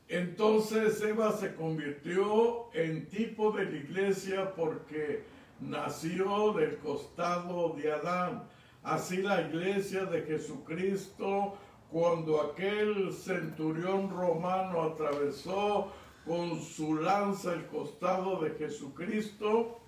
[0.07, 5.23] Entonces Eva se convirtió en tipo de la iglesia porque
[5.61, 8.43] nació del costado de Adán.
[8.83, 11.57] Así la iglesia de Jesucristo
[11.91, 15.91] cuando aquel centurión romano atravesó
[16.25, 19.79] con su lanza el costado de Jesucristo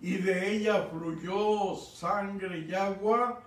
[0.00, 3.40] y de ella fluyó sangre y agua,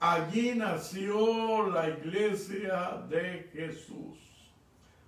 [0.00, 4.18] allí nació la iglesia de Jesús.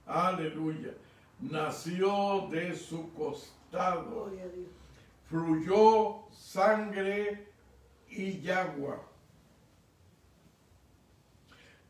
[0.07, 0.95] Aleluya.
[1.41, 4.25] Nació de su costado.
[4.25, 4.78] Gloria a Dios.
[5.29, 7.47] Fluyó sangre
[8.09, 9.03] y agua.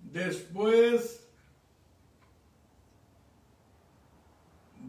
[0.00, 1.28] Después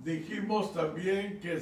[0.04, 1.62] dijimos también que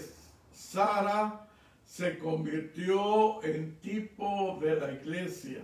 [0.54, 1.48] Sara
[1.86, 5.62] se convirtió en tipo de la iglesia.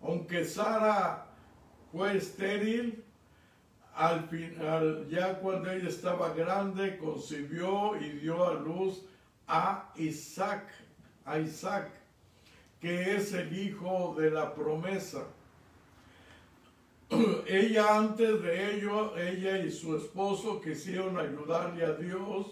[0.00, 1.26] Aunque Sara
[1.92, 3.04] fue estéril,
[3.94, 9.02] al final, ya cuando ella estaba grande, concibió y dio a luz
[9.46, 10.64] a Isaac,
[11.24, 11.90] a Isaac,
[12.80, 15.24] que es el hijo de la promesa.
[17.46, 22.46] ella antes de ello, ella y su esposo quisieron ayudarle a Dios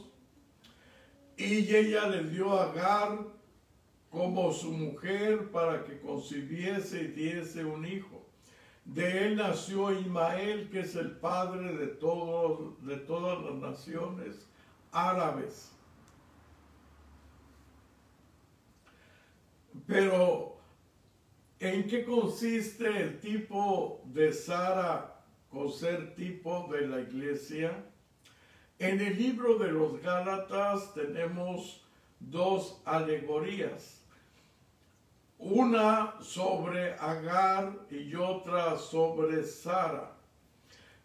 [1.36, 3.18] y ella le dio a Agar
[4.10, 8.24] como su mujer para que concibiese y diese un hijo.
[8.84, 14.46] De él nació Ismael, que es el padre de, de todas las naciones
[14.92, 15.73] árabes.
[19.86, 20.56] Pero,
[21.58, 27.84] ¿en qué consiste el tipo de Sara con ser tipo de la iglesia?
[28.78, 31.84] En el libro de los Gálatas tenemos
[32.18, 34.02] dos alegorías.
[35.38, 40.16] Una sobre Agar y otra sobre Sara.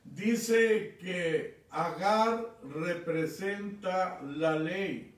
[0.03, 5.08] Dice que Agar representa la ley,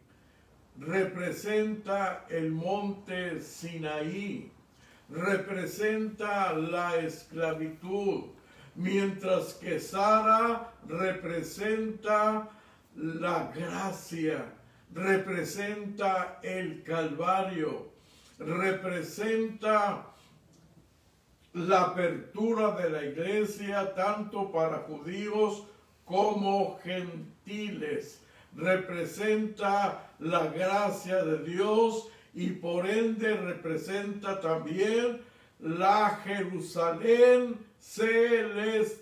[0.81, 4.51] representa el monte Sinaí,
[5.09, 8.31] representa la esclavitud,
[8.75, 12.49] mientras que Sara representa
[12.95, 14.43] la gracia,
[14.91, 17.91] representa el Calvario,
[18.39, 20.07] representa
[21.53, 25.63] la apertura de la iglesia tanto para judíos
[26.05, 28.20] como gentiles.
[28.55, 35.21] Representa la gracia de Dios y por ende representa también
[35.59, 38.97] la Jerusalén celestial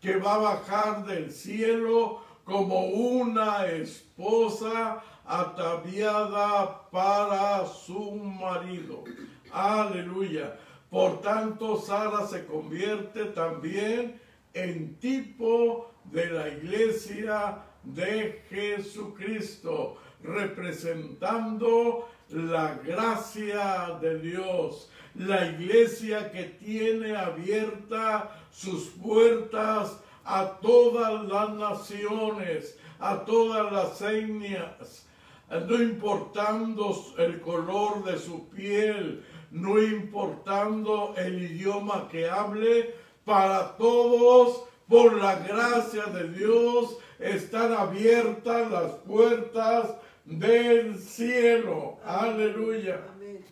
[0.00, 9.04] que va a bajar del cielo como una esposa ataviada para su marido.
[9.50, 10.56] Aleluya.
[10.90, 14.20] Por tanto, Sara se convierte también
[14.52, 26.44] en tipo de la iglesia de Jesucristo, representando la gracia de Dios, la iglesia que
[26.44, 35.06] tiene abierta sus puertas a todas las naciones, a todas las etnias,
[35.50, 44.64] no importando el color de su piel, no importando el idioma que hable, para todos,
[44.88, 51.98] por la gracia de Dios, están abiertas las puertas del cielo.
[52.04, 53.00] Aleluya.
[53.14, 53.44] Amén.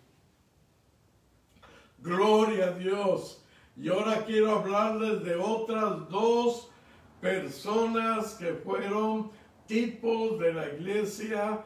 [1.99, 3.43] Gloria a Dios.
[3.77, 6.70] Y ahora quiero hablarles de otras dos
[7.20, 9.31] personas que fueron
[9.66, 11.64] tipos de la iglesia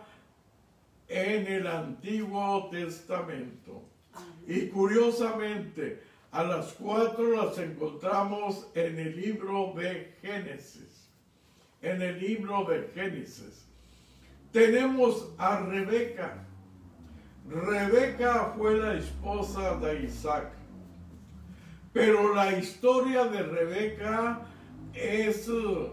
[1.08, 3.82] en el Antiguo Testamento.
[4.46, 10.95] Y curiosamente, a las cuatro las encontramos en el libro de Génesis.
[11.86, 13.64] En el libro de Génesis.
[14.50, 16.44] Tenemos a Rebeca.
[17.48, 20.50] Rebeca fue la esposa de Isaac.
[21.92, 24.40] Pero la historia de Rebeca
[24.94, 25.90] es uh,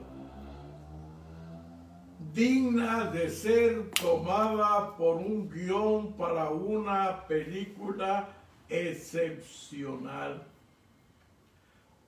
[2.33, 8.29] digna de ser tomada por un guion para una película
[8.67, 10.43] excepcional.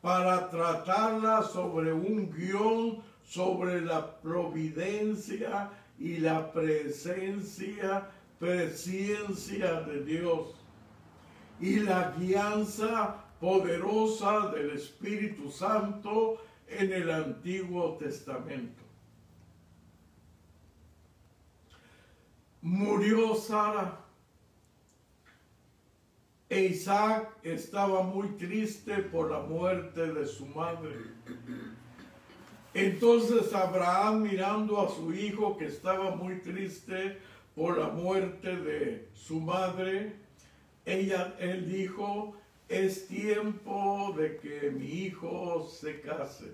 [0.01, 8.09] Para tratarla sobre un guion sobre la providencia y la presencia,
[8.39, 10.55] presencia de Dios
[11.59, 18.83] y la guianza poderosa del Espíritu Santo en el Antiguo Testamento.
[22.61, 24.01] Murió Sara.
[26.49, 30.95] E Isaac estaba muy triste por la muerte de su madre.
[32.75, 37.17] Entonces Abraham mirando a su hijo que estaba muy triste
[37.55, 40.17] por la muerte de su madre,
[40.83, 42.35] ella, él dijo,
[42.67, 46.53] es tiempo de que mi hijo se case.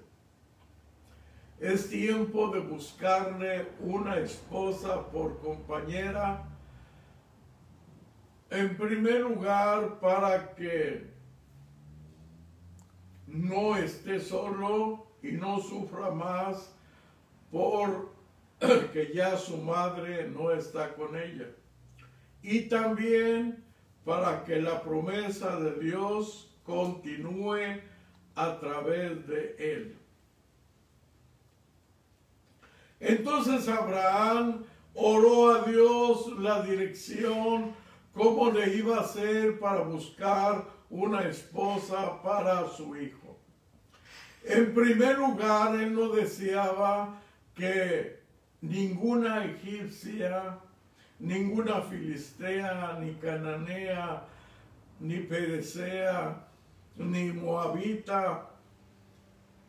[1.59, 6.47] Es tiempo de buscarle una esposa por compañera.
[8.51, 11.09] En primer lugar, para que
[13.25, 16.73] no esté solo y no sufra más
[17.51, 18.11] por
[18.93, 21.49] que ya su madre no está con ella.
[22.41, 23.63] Y también
[24.05, 27.81] para que la promesa de Dios continúe
[28.35, 29.97] a través de él.
[32.99, 34.63] Entonces Abraham
[34.93, 37.73] oró a Dios la dirección,
[38.13, 43.20] cómo le iba a hacer para buscar una esposa para su hijo.
[44.43, 47.19] En primer lugar, él no deseaba
[47.55, 48.19] que
[48.61, 50.57] ninguna egipcia,
[51.19, 54.23] ninguna filistea, ni cananea,
[54.99, 56.47] ni perecea,
[56.97, 58.49] ni moabita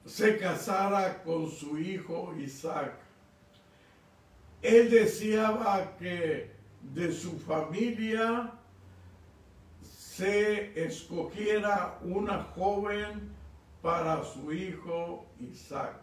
[0.06, 2.94] se casara con su hijo Isaac.
[4.62, 6.50] Él deseaba que
[6.94, 8.52] de su familia
[9.82, 13.31] se escogiera una joven
[13.82, 16.00] para su hijo Isaac.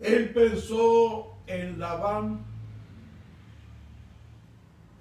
[0.00, 2.44] Él pensó en Labán,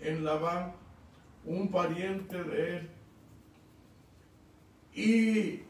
[0.02, 0.74] en Labán,
[1.46, 2.90] un pariente de él,
[4.94, 5.64] y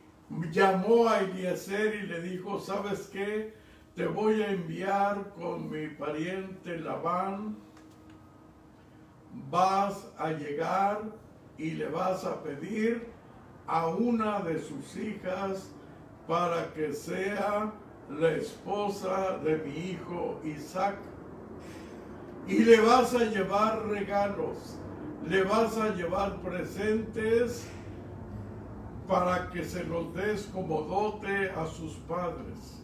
[0.52, 3.54] llamó a Eliezer y le dijo, ¿sabes qué?
[3.96, 7.58] Te voy a enviar con mi pariente Labán,
[9.50, 11.04] vas a llegar
[11.58, 13.19] y le vas a pedir
[13.70, 15.70] a una de sus hijas
[16.28, 17.72] para que sea
[18.10, 20.96] la esposa de mi hijo Isaac.
[22.48, 24.80] Y le vas a llevar regalos,
[25.28, 27.68] le vas a llevar presentes
[29.08, 32.84] para que se los des como dote a sus padres.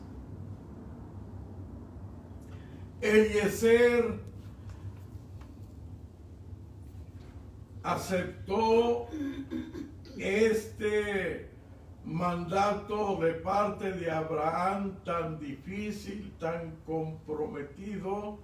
[3.02, 4.20] Eliezer
[7.84, 9.08] aceptó
[10.18, 11.50] este
[12.06, 18.40] mandato de parte de Abraham tan difícil, tan comprometido,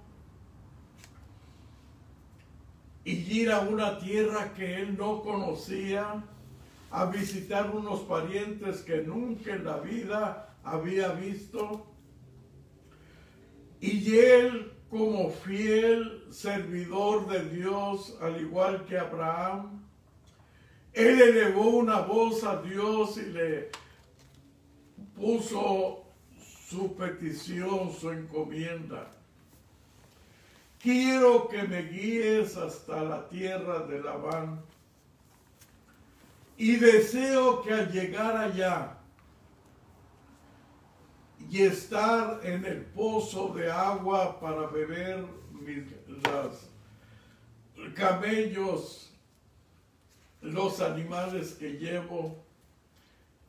[3.03, 6.24] y ir a una tierra que él no conocía,
[6.91, 11.88] a visitar unos parientes que nunca en la vida había visto.
[13.80, 19.80] Y él, como fiel servidor de Dios, al igual que Abraham,
[20.94, 23.72] él elevó una voz a Dios y le
[25.16, 26.04] puso
[26.68, 29.12] su petición, su encomienda.
[30.80, 34.62] Quiero que me guíes hasta la tierra de Labán.
[36.58, 38.98] Y deseo que al llegar allá
[41.50, 45.84] y estar en el pozo de agua para beber mis,
[46.24, 46.70] las
[47.96, 49.11] camellos,
[50.42, 52.44] los animales que llevo,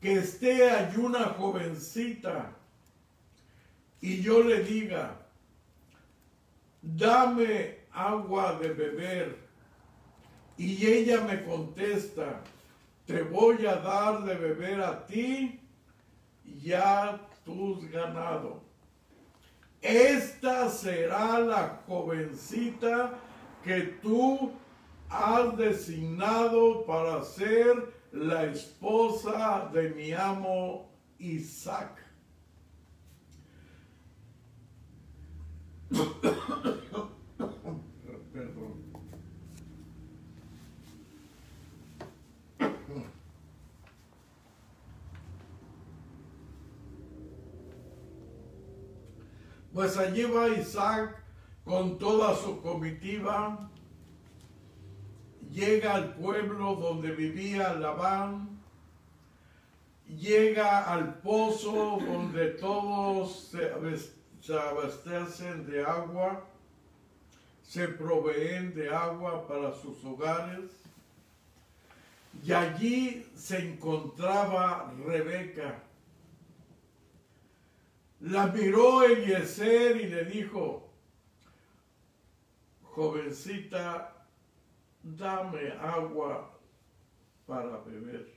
[0.00, 2.52] que esté allí una jovencita
[4.00, 5.16] y yo le diga,
[6.82, 9.38] dame agua de beber.
[10.58, 12.40] Y ella me contesta,
[13.06, 15.60] te voy a dar de beber a ti
[16.44, 18.58] y a tus ganados.
[19.80, 23.14] Esta será la jovencita
[23.62, 24.52] que tú
[25.12, 31.98] has designado para ser la esposa de mi amo Isaac.
[49.72, 51.16] Pues allí va Isaac
[51.64, 53.70] con toda su comitiva,
[55.52, 58.58] llega al pueblo donde vivía Labán,
[60.08, 66.44] llega al pozo donde todos se, abastecen de agua,
[67.62, 70.70] se proveen de agua para sus hogares,
[72.42, 75.82] y allí se encontraba Rebeca.
[78.20, 80.88] La miró Eliezer y le dijo,
[82.82, 84.11] jovencita,
[85.02, 86.50] dame agua
[87.46, 88.32] para beber.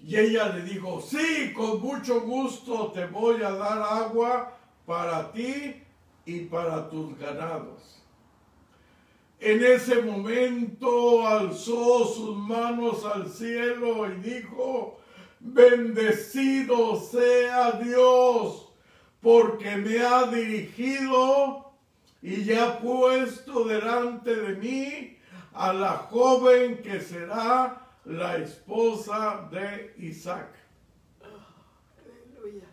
[0.00, 4.52] Y ella le dijo, sí, con mucho gusto te voy a dar agua
[4.84, 5.82] para ti
[6.26, 8.02] y para tus ganados.
[9.40, 14.98] En ese momento alzó sus manos al cielo y dijo,
[15.40, 18.68] bendecido sea Dios,
[19.20, 21.63] porque me ha dirigido
[22.24, 25.18] y ya puesto delante de mí
[25.52, 30.48] a la joven que será la esposa de Isaac.
[31.20, 32.64] Aleluya.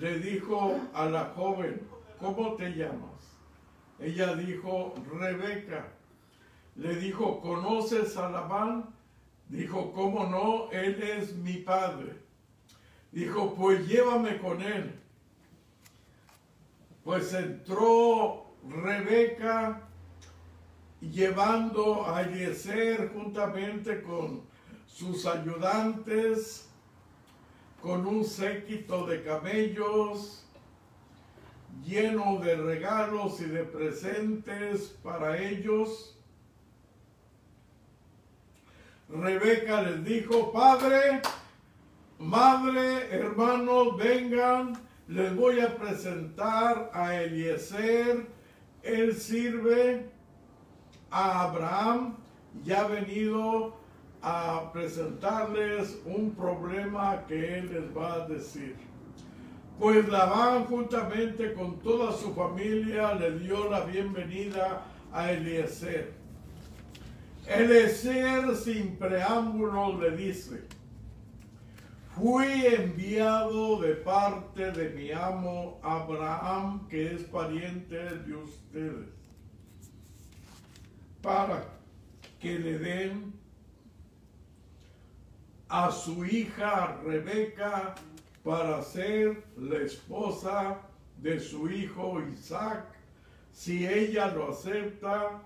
[0.00, 1.80] Le dijo a la joven,
[2.18, 3.38] ¿cómo te llamas?
[4.00, 5.86] Ella dijo, Rebeca.
[6.74, 8.86] Le dijo, ¿conoces a Labán?
[9.48, 10.72] Dijo, ¿cómo no?
[10.72, 12.16] Él es mi padre.
[13.12, 14.92] Dijo, pues llévame con él.
[17.04, 19.82] Pues entró Rebeca
[21.00, 24.42] llevando a Eliezer juntamente con
[24.86, 26.68] sus ayudantes,
[27.80, 30.42] con un séquito de camellos
[31.84, 36.16] lleno de regalos y de presentes para ellos.
[39.08, 41.20] Rebeca les dijo, Padre,
[42.18, 44.72] Madre, hermanos, vengan,
[45.06, 48.26] les voy a presentar a Eliezer.
[48.86, 50.06] Él sirve
[51.10, 52.16] a Abraham
[52.64, 53.74] y ha venido
[54.22, 58.76] a presentarles un problema que él les va a decir.
[59.78, 64.82] Pues Labán juntamente con toda su familia le dio la bienvenida
[65.12, 66.12] a Eliezer.
[67.46, 70.64] Eliezer sin preámbulos le dice,
[72.16, 79.10] fui enviado de parte de mi amo Abraham, que es pariente de ustedes,
[81.20, 81.62] para
[82.40, 83.34] que le den
[85.68, 87.94] a su hija Rebeca
[88.42, 90.78] para ser la esposa
[91.18, 92.86] de su hijo Isaac,
[93.52, 95.42] si ella lo acepta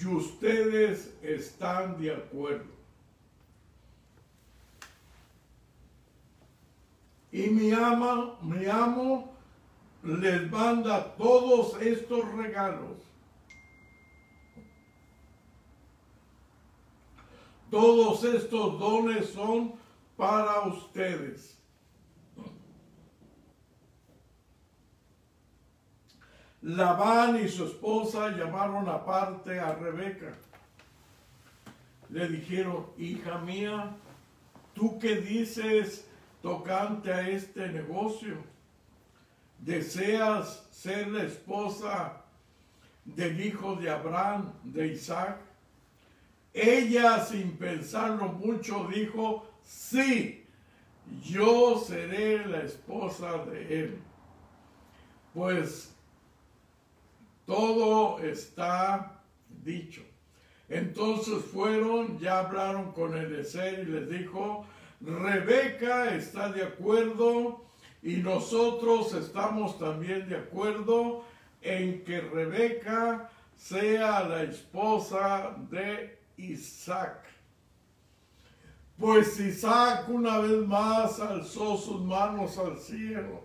[0.00, 2.81] y ustedes están de acuerdo.
[7.32, 9.32] Y mi ama, mi amo
[10.02, 12.98] les manda todos estos regalos.
[17.70, 19.72] Todos estos dones son
[20.14, 21.58] para ustedes.
[26.60, 30.34] Labán y su esposa llamaron aparte a Rebeca.
[32.10, 33.96] Le dijeron, hija mía,
[34.74, 36.06] ¿tú qué dices
[36.42, 38.36] tocante a este negocio?
[39.58, 42.20] ¿Deseas ser la esposa
[43.04, 45.38] del hijo de Abraham, de Isaac?
[46.52, 50.44] Ella, sin pensarlo mucho, dijo, sí,
[51.22, 53.98] yo seré la esposa de él.
[55.32, 55.94] Pues
[57.46, 59.22] todo está
[59.64, 60.02] dicho.
[60.68, 64.66] Entonces fueron, ya hablaron con Eliezer y les dijo,
[65.04, 67.64] Rebeca está de acuerdo
[68.02, 71.24] y nosotros estamos también de acuerdo
[71.60, 77.24] en que Rebeca sea la esposa de Isaac.
[78.96, 83.42] Pues Isaac una vez más alzó sus manos al cielo.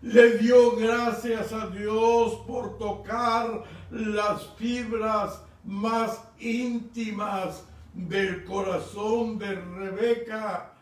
[0.00, 3.62] Le dio gracias a Dios por tocar
[3.92, 7.64] las fibras más íntimas
[7.94, 10.72] del corazón de Rebeca.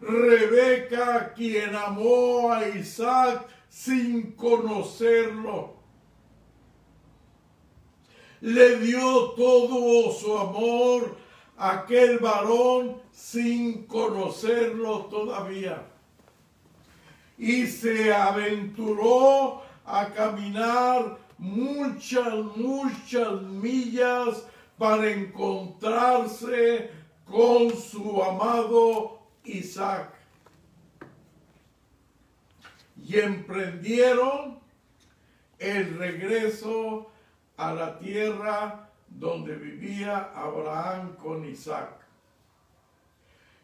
[0.00, 5.76] Rebeca quien amó a Isaac sin conocerlo.
[8.40, 11.16] Le dio todo su amor
[11.56, 15.86] a aquel varón sin conocerlo todavía.
[17.38, 24.44] Y se aventuró a caminar muchas, muchas millas
[24.78, 26.90] para encontrarse
[27.24, 30.12] con su amado Isaac.
[33.02, 34.58] Y emprendieron
[35.58, 37.10] el regreso
[37.56, 41.90] a la tierra donde vivía Abraham con Isaac.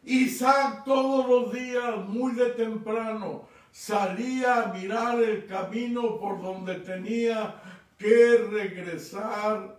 [0.05, 7.60] Isaac todos los días, muy de temprano, salía a mirar el camino por donde tenía
[7.98, 9.78] que regresar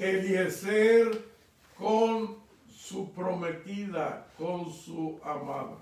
[0.00, 1.24] Eliezer
[1.78, 2.36] con
[2.68, 5.78] su prometida, con su amada.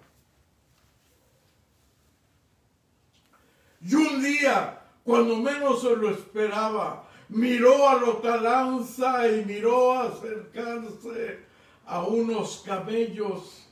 [3.81, 11.41] Y un día, cuando menos se lo esperaba, miró a Lotalanza y miró acercarse
[11.87, 13.67] a unos camellos.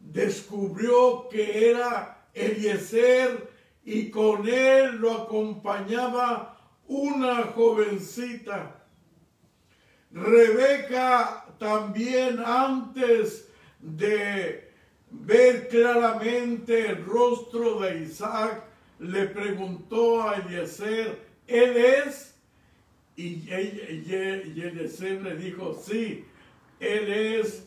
[0.00, 3.50] Descubrió que era Eliezer
[3.84, 6.51] y con él lo acompañaba
[6.92, 8.84] una jovencita.
[10.12, 13.48] Rebeca también antes
[13.80, 14.70] de
[15.10, 18.64] ver claramente el rostro de Isaac,
[18.98, 22.34] le preguntó a Eliezer, ¿él es?
[23.16, 26.24] Y, Eliezer le dijo, sí,
[26.78, 27.66] él es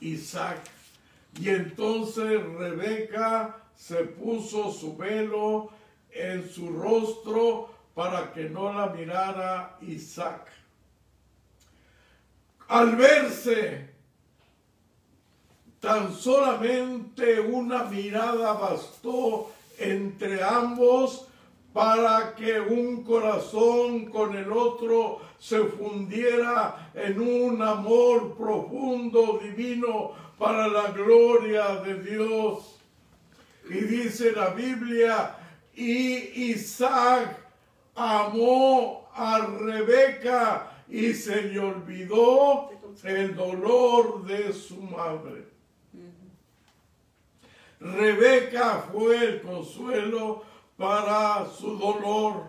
[0.00, 0.60] Isaac.
[1.40, 5.70] Y entonces Rebeca se puso su velo
[6.10, 10.50] en su rostro para que no la mirara Isaac.
[12.68, 13.90] Al verse,
[15.80, 21.26] tan solamente una mirada bastó entre ambos
[21.72, 30.68] para que un corazón con el otro se fundiera en un amor profundo, divino, para
[30.68, 32.78] la gloria de Dios.
[33.68, 35.36] Y dice la Biblia,
[35.74, 37.41] y Isaac
[37.94, 42.70] amó a Rebeca y se le olvidó
[43.04, 45.46] el dolor de su madre.
[47.80, 50.44] Rebeca fue el consuelo
[50.76, 52.44] para su dolor.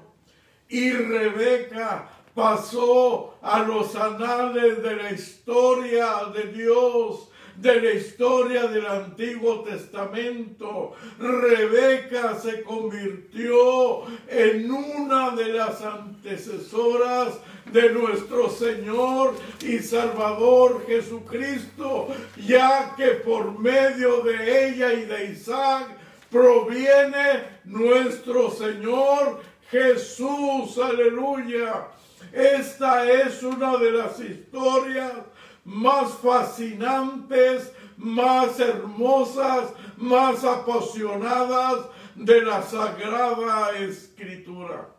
[0.70, 8.86] Y Rebeca pasó a los anales de la historia de Dios de la historia del
[8.86, 10.94] Antiguo Testamento.
[11.20, 17.40] Rebeca se convirtió en una de las antecesoras
[17.72, 22.08] de nuestro Señor y Salvador Jesucristo,
[22.46, 25.88] ya que por medio de ella y de Isaac
[26.30, 31.88] proviene nuestro Señor Jesús, aleluya.
[32.32, 35.14] Esta es una de las historias
[35.66, 44.90] más fascinantes, más hermosas, más apasionadas de la Sagrada Escritura.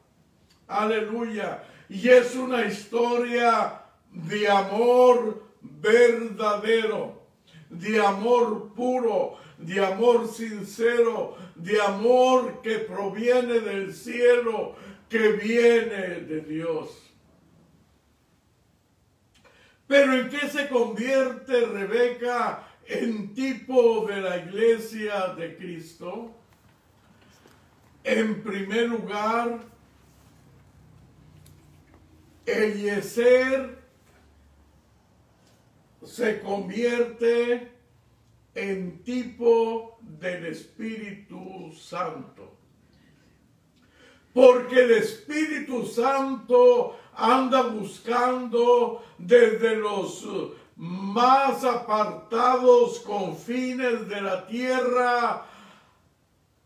[0.67, 1.65] Aleluya.
[1.89, 7.23] Y es una historia de amor verdadero,
[7.69, 14.75] de amor puro, de amor sincero, de amor que proviene del cielo,
[15.09, 17.14] que viene de Dios.
[19.87, 26.35] Pero ¿en qué se convierte Rebeca en tipo de la iglesia de Cristo?
[28.03, 29.61] En primer lugar,
[32.47, 33.79] Eliezer
[36.03, 37.73] se convierte
[38.55, 42.57] en tipo del Espíritu Santo.
[44.33, 50.27] Porque el Espíritu Santo anda buscando desde los
[50.77, 55.47] más apartados confines de la tierra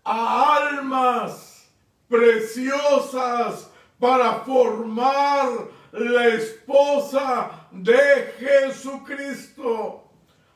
[0.04, 1.68] a almas
[2.08, 5.48] preciosas para formar
[5.92, 10.04] la esposa de Jesucristo.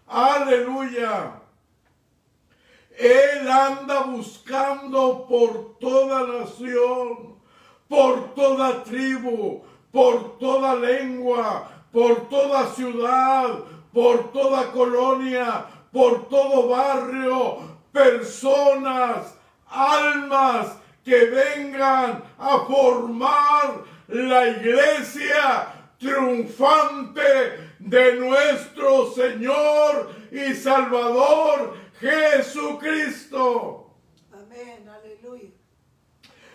[0.07, 1.41] Aleluya.
[2.99, 7.37] Él anda buscando por toda nación,
[7.89, 9.63] por toda tribu,
[9.93, 13.59] por toda lengua, por toda ciudad,
[13.93, 17.59] por toda colonia, por todo barrio,
[17.93, 19.35] personas,
[19.69, 33.95] almas que vengan a formar la iglesia triunfante de nuestro Señor y Salvador Jesucristo.
[34.33, 35.51] Amén, aleluya.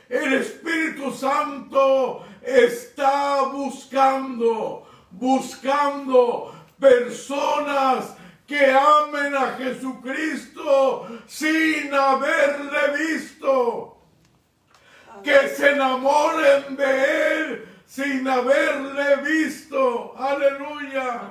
[0.09, 8.15] El Espíritu Santo está buscando, buscando personas
[8.48, 13.98] que amen a Jesucristo sin haberle visto,
[15.22, 21.24] que se enamoren de Él sin haberle visto, aleluya,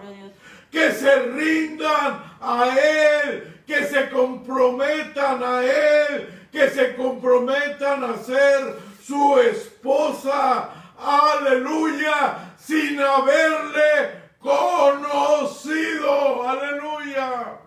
[0.70, 8.76] que se rindan a Él, que se comprometan a Él, que se comprometan a ser
[9.02, 16.14] su esposa, aleluya, sin haberle conocido,
[16.48, 17.60] aleluya.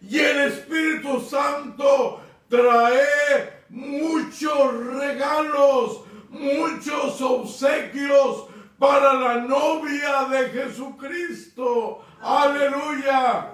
[0.00, 8.48] Y el Espíritu Santo trae muchos regalos, muchos obsequios
[8.78, 12.04] para la novia de Jesucristo.
[12.20, 13.52] Aleluya.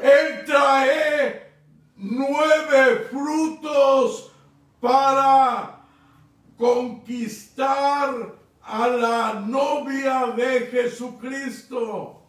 [0.00, 1.52] Él trae
[1.96, 4.32] nueve frutos
[4.86, 5.80] para
[6.56, 12.22] conquistar a la novia de Jesucristo.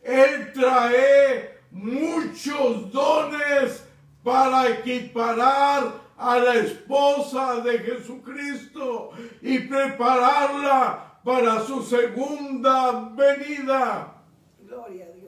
[0.00, 3.84] Él trae muchos dones
[4.22, 9.10] para equiparar a la esposa de Jesucristo
[9.42, 14.14] y prepararla para su segunda venida.
[14.60, 15.18] Gloria a Dios.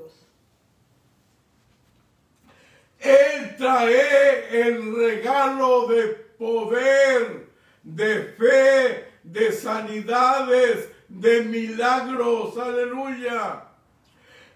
[3.00, 6.02] Él trae el regalo de
[6.38, 7.48] poder,
[7.82, 12.56] de fe, de sanidades, de milagros.
[12.58, 13.64] Aleluya.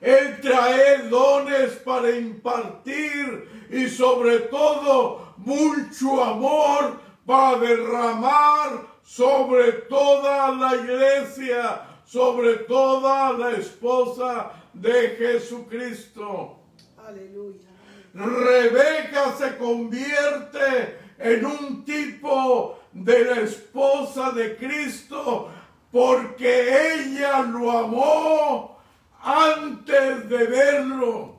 [0.00, 10.76] Él trae dones para impartir y sobre todo mucho amor para derramar sobre toda la
[10.76, 16.58] iglesia, sobre toda la esposa de Jesucristo.
[16.98, 17.73] Aleluya.
[18.14, 25.50] Rebeca se convierte en un tipo de la esposa de Cristo
[25.90, 28.78] porque ella lo amó
[29.22, 31.36] antes de verlo,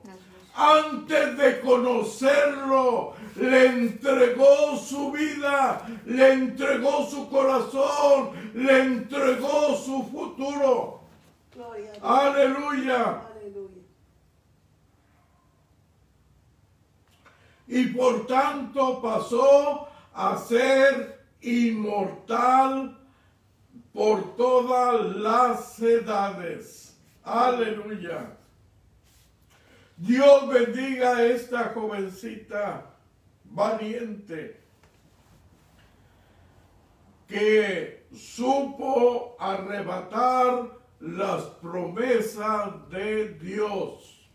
[0.55, 11.01] antes de conocerlo, le entregó su vida, le entregó su corazón, le entregó su futuro.
[12.01, 13.21] Aleluya.
[17.67, 22.97] Y por tanto pasó a ser inmortal
[23.93, 26.97] por todas las edades.
[27.23, 28.37] Aleluya.
[29.97, 32.85] Dios bendiga a esta jovencita
[33.45, 34.61] valiente
[37.27, 44.29] que supo arrebatar las promesas de Dios,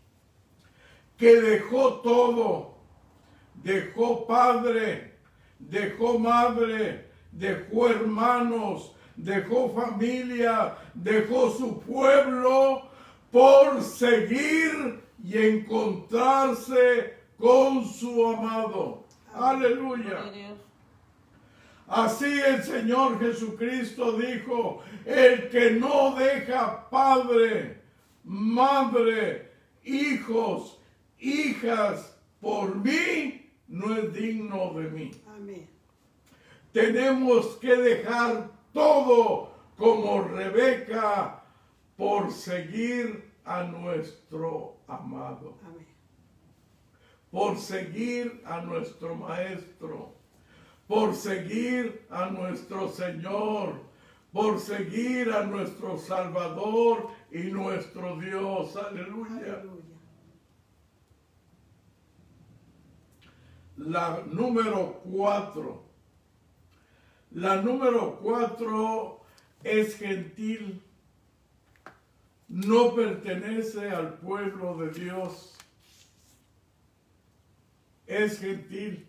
[1.17, 2.70] que dejó todo
[3.63, 5.13] dejó padre,
[5.59, 12.89] dejó madre, dejó hermanos, dejó familia, dejó su pueblo
[13.31, 19.05] por seguir y encontrarse con su amado.
[19.33, 20.19] Aleluya.
[21.87, 27.81] Así el Señor Jesucristo dijo, el que no deja padre,
[28.23, 29.51] madre,
[29.83, 30.79] hijos,
[31.19, 33.40] hijas por mí,
[33.71, 35.11] no es digno de mí.
[35.27, 35.67] Amén.
[36.73, 41.41] Tenemos que dejar todo como Rebeca
[41.95, 45.87] por seguir a nuestro amado, Amén.
[47.31, 50.15] por seguir a nuestro maestro,
[50.87, 53.81] por seguir a nuestro Señor,
[54.33, 58.75] por seguir a nuestro Salvador y nuestro Dios.
[58.75, 59.59] Aleluya.
[59.59, 59.80] Aleluya.
[63.85, 65.83] La número cuatro.
[67.31, 69.21] La número cuatro
[69.63, 70.83] es gentil.
[72.47, 75.57] No pertenece al pueblo de Dios.
[78.05, 79.07] Es gentil.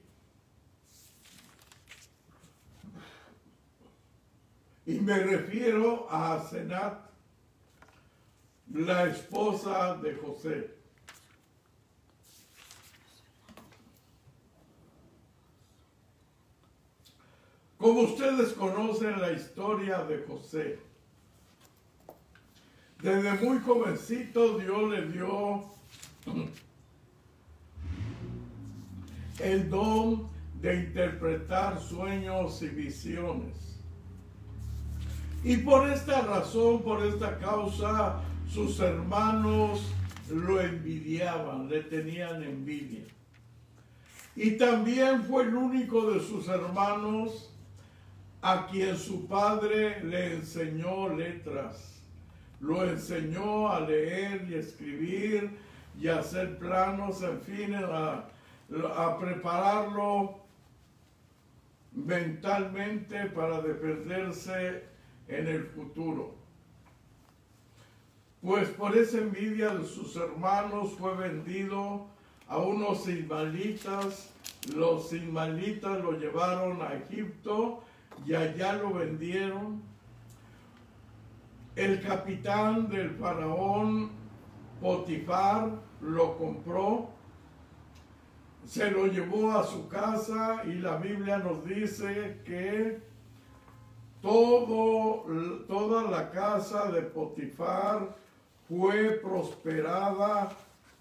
[4.87, 7.11] Y me refiero a Senat,
[8.73, 10.82] la esposa de José.
[17.83, 20.79] Como ustedes conocen la historia de José,
[23.03, 25.65] desde muy jovencito Dios le dio
[29.41, 30.29] el don
[30.61, 33.81] de interpretar sueños y visiones.
[35.43, 39.83] Y por esta razón, por esta causa, sus hermanos
[40.31, 43.03] lo envidiaban, le tenían envidia.
[44.37, 47.52] Y también fue el único de sus hermanos
[48.43, 52.03] a quien su padre le enseñó letras.
[52.61, 55.51] Lo enseñó a leer y escribir
[55.99, 58.29] y a hacer planos, en fin, a,
[59.21, 60.41] prepararlo
[61.93, 64.85] mentalmente para defenderse
[65.29, 66.35] en el futuro.
[68.41, 72.07] Pues por esa envidia de sus hermanos fue vendido
[72.49, 74.33] a unos ismaelitas.
[74.75, 77.85] Los ismaelitas lo llevaron a Egipto
[78.27, 79.83] y allá lo vendieron.
[81.75, 84.11] El capitán del faraón
[84.81, 85.71] Potifar
[86.01, 87.09] lo compró,
[88.67, 93.01] se lo llevó a su casa y la Biblia nos dice que
[94.21, 95.25] todo,
[95.69, 98.17] toda la casa de Potifar
[98.69, 100.51] fue prosperada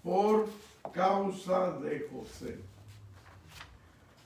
[0.02, 0.48] por
[0.92, 2.58] causa de José.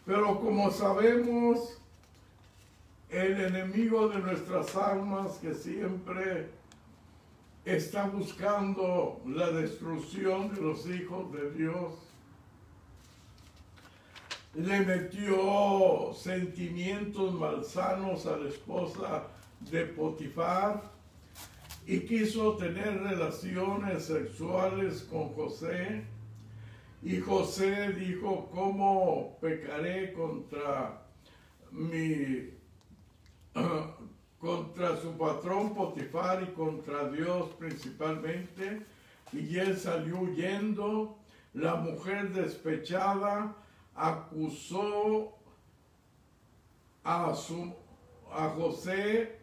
[0.05, 1.78] Pero como sabemos,
[3.11, 6.49] el enemigo de nuestras almas que siempre
[7.65, 11.93] está buscando la destrucción de los hijos de Dios.
[14.55, 19.24] Le metió sentimientos malsanos a la esposa
[19.61, 20.83] de Potifar
[21.87, 26.05] y quiso tener relaciones sexuales con José.
[27.03, 31.03] Y José dijo, ¿cómo pecaré contra
[31.70, 32.56] mi
[34.41, 38.83] contra su patrón Potifar y contra Dios principalmente,
[39.33, 41.16] y él salió huyendo.
[41.55, 43.55] La mujer despechada
[43.95, 45.33] acusó
[47.03, 47.73] a, su,
[48.31, 49.39] a José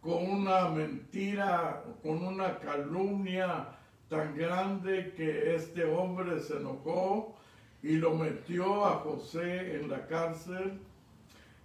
[0.00, 3.76] con una mentira, con una calumnia
[4.08, 7.34] tan grande que este hombre se enojó
[7.82, 10.78] y lo metió a José en la cárcel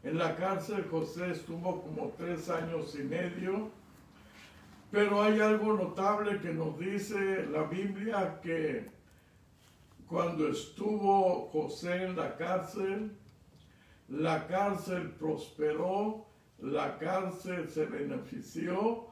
[0.04, 3.70] en la cárcel José estuvo como tres años y medio,
[4.90, 8.90] pero hay algo notable que nos dice la Biblia que
[10.08, 13.16] cuando estuvo José en la cárcel,
[14.10, 16.26] la cárcel prosperó,
[16.60, 19.08] la cárcel se benefició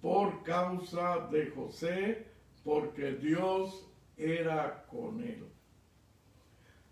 [0.00, 2.26] por causa de José,
[2.64, 3.86] porque Dios
[4.16, 5.49] era con él.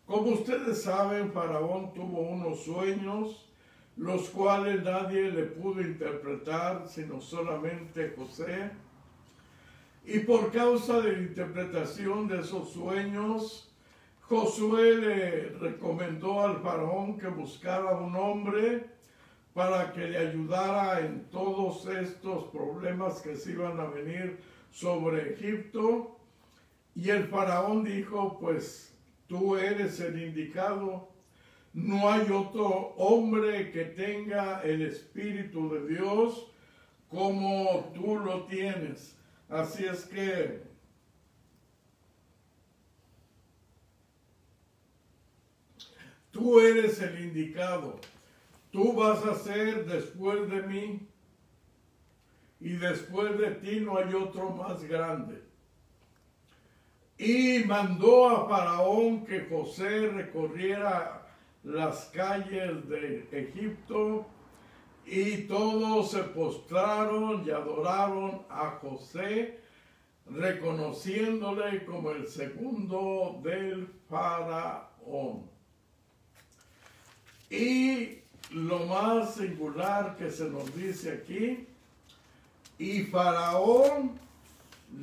[0.09, 3.47] Como ustedes saben, Faraón tuvo unos sueños,
[3.99, 8.71] los cuales nadie le pudo interpretar, sino solamente José.
[10.07, 13.71] Y por causa de la interpretación de esos sueños,
[14.23, 18.87] Josué le recomendó al faraón que buscara un hombre
[19.53, 24.39] para que le ayudara en todos estos problemas que se iban a venir
[24.71, 26.17] sobre Egipto.
[26.95, 28.98] Y el faraón dijo, pues
[29.29, 31.09] tú eres el indicado.
[31.73, 36.51] No hay otro hombre que tenga el Espíritu de Dios
[37.09, 39.17] como tú lo tienes.
[39.49, 40.63] Así es que
[46.31, 48.01] tú eres el indicado.
[48.71, 51.09] Tú vas a ser después de mí
[52.61, 55.48] y después de ti no hay otro más grande.
[57.19, 61.27] Y mandó a Faraón que José recorriera
[61.65, 64.25] las calles de Egipto
[65.05, 69.59] y todos se postraron y adoraron a José,
[70.27, 75.49] reconociéndole como el segundo del faraón.
[77.49, 78.19] Y
[78.51, 81.67] lo más singular que se nos dice aquí,
[82.79, 84.21] y faraón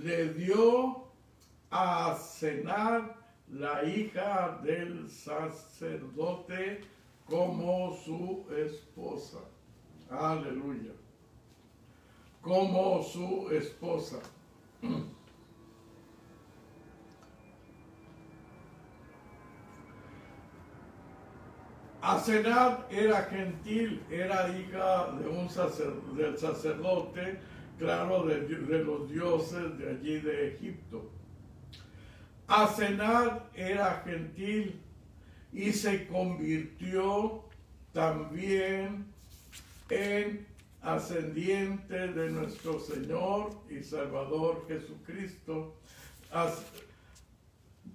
[0.04, 1.05] le dio
[1.78, 3.18] a cenar
[3.52, 6.80] la hija del sacerdote
[7.26, 9.40] como su esposa.
[10.10, 10.94] Aleluya.
[12.42, 14.20] Como su esposa.
[22.02, 25.50] Asenat era gentil, era hija de un
[26.16, 27.40] del sacerdote,
[27.80, 31.12] claro, de, de los dioses de allí de Egipto.
[32.48, 34.80] Asenad era gentil
[35.52, 37.44] y se convirtió
[37.94, 39.06] también
[39.90, 40.46] en
[40.82, 45.76] ascendiente de nuestro Señor y Salvador Jesucristo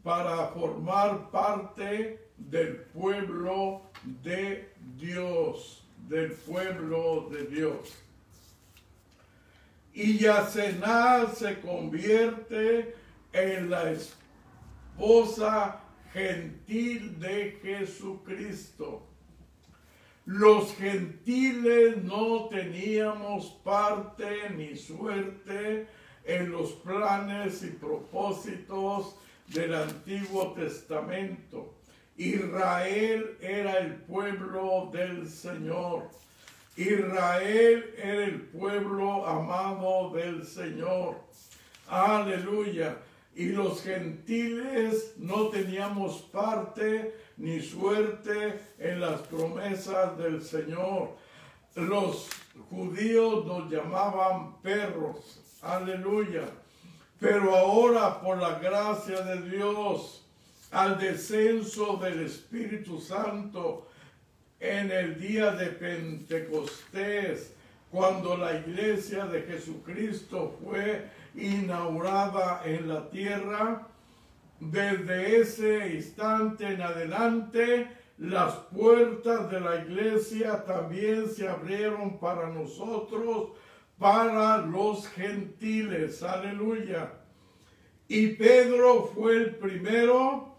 [0.03, 3.83] para formar parte del pueblo
[4.23, 7.95] de Dios, del pueblo de Dios.
[9.93, 12.97] Y Yacenal se convierte
[13.33, 14.20] en la esposa
[16.13, 19.07] gentil de Jesucristo.
[20.27, 25.89] Los gentiles no teníamos parte ni suerte
[26.25, 29.17] en los planes y propósitos
[29.49, 31.75] del Antiguo Testamento.
[32.17, 36.11] Israel era el pueblo del Señor.
[36.77, 41.17] Israel era el pueblo amado del Señor.
[41.89, 42.99] Aleluya
[43.41, 51.17] y los gentiles no teníamos parte ni suerte en las promesas del Señor.
[51.75, 52.29] Los
[52.69, 56.51] judíos nos llamaban perros, aleluya.
[57.19, 60.23] Pero ahora por la gracia de Dios,
[60.71, 63.89] al descenso del Espíritu Santo
[64.59, 67.55] en el día de Pentecostés,
[67.91, 73.87] cuando la iglesia de Jesucristo fue inaugurada en la tierra.
[74.59, 77.89] Desde ese instante en adelante,
[78.19, 83.51] las puertas de la iglesia también se abrieron para nosotros
[83.99, 86.23] para los gentiles.
[86.23, 87.13] Aleluya.
[88.09, 90.57] Y Pedro fue el primero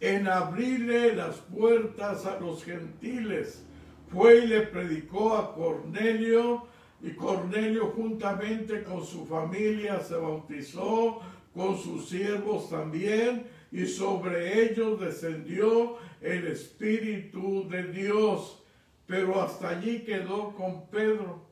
[0.00, 3.64] en abrirle las puertas a los gentiles.
[4.12, 6.66] Fue y le predicó a Cornelio
[7.02, 11.20] y Cornelio juntamente con su familia se bautizó,
[11.54, 18.62] con sus siervos también, y sobre ellos descendió el Espíritu de Dios.
[19.06, 21.44] Pero hasta allí quedó con Pedro.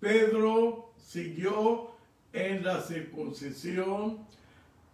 [0.00, 1.90] Pedro siguió
[2.32, 4.18] en la circuncisión.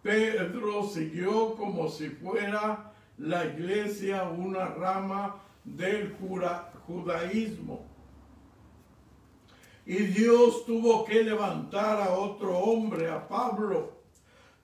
[0.01, 6.15] Pedro siguió como si fuera la iglesia una rama del
[6.87, 7.94] judaísmo.
[9.85, 13.93] Y Dios tuvo que levantar a otro hombre, a Pablo,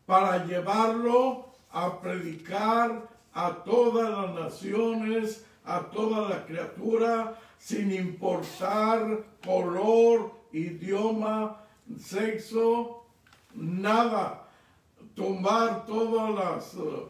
[0.06, 10.32] para llevarlo a predicar a todas las naciones, a toda la criatura, sin importar color,
[10.52, 11.62] idioma,
[12.00, 13.06] sexo,
[13.54, 14.48] nada.
[15.16, 17.08] Tumbar todas las uh,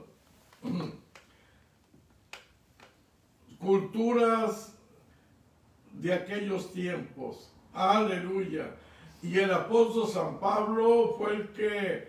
[3.60, 4.74] culturas
[5.94, 7.52] de aquellos tiempos.
[7.74, 8.76] Aleluya.
[9.22, 12.08] Y el apóstol San Pablo fue el que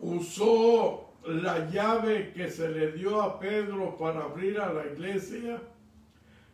[0.00, 5.60] usó la llave que se le dio a Pedro para abrir a la iglesia.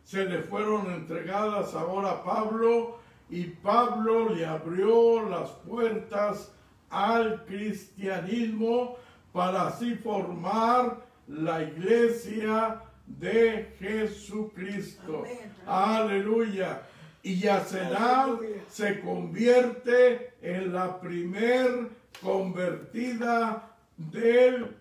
[0.03, 2.99] Se le fueron entregadas ahora a Pablo
[3.29, 6.51] y Pablo le abrió las puertas
[6.89, 8.97] al cristianismo
[9.31, 15.23] para así formar la iglesia de Jesucristo.
[15.65, 16.81] Aleluya
[17.25, 18.39] y Yasenal
[18.69, 21.89] se convierte en la primer
[22.21, 24.77] convertida del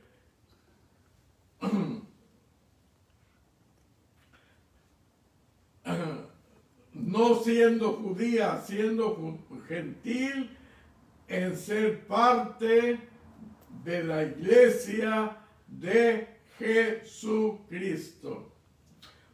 [6.93, 10.55] no siendo judía, siendo gentil,
[11.29, 13.01] en ser parte
[13.85, 18.53] de la iglesia de Jesucristo.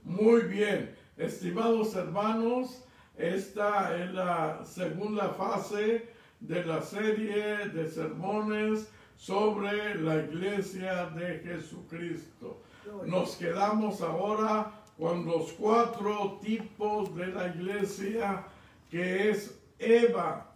[0.05, 2.85] Muy bien, estimados hermanos,
[3.21, 6.09] esta es la segunda fase
[6.41, 12.63] de la serie de sermones sobre la iglesia de Jesucristo.
[13.05, 18.45] Nos quedamos ahora con los cuatro tipos de la iglesia
[18.91, 20.51] que es Eva,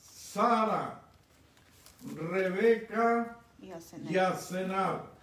[0.00, 1.02] Sara,
[2.14, 3.36] Rebeca
[4.08, 5.16] y Asenab.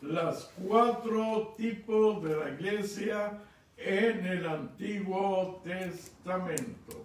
[0.00, 3.38] Las cuatro tipos de la iglesia
[3.78, 7.04] en el Antiguo Testamento.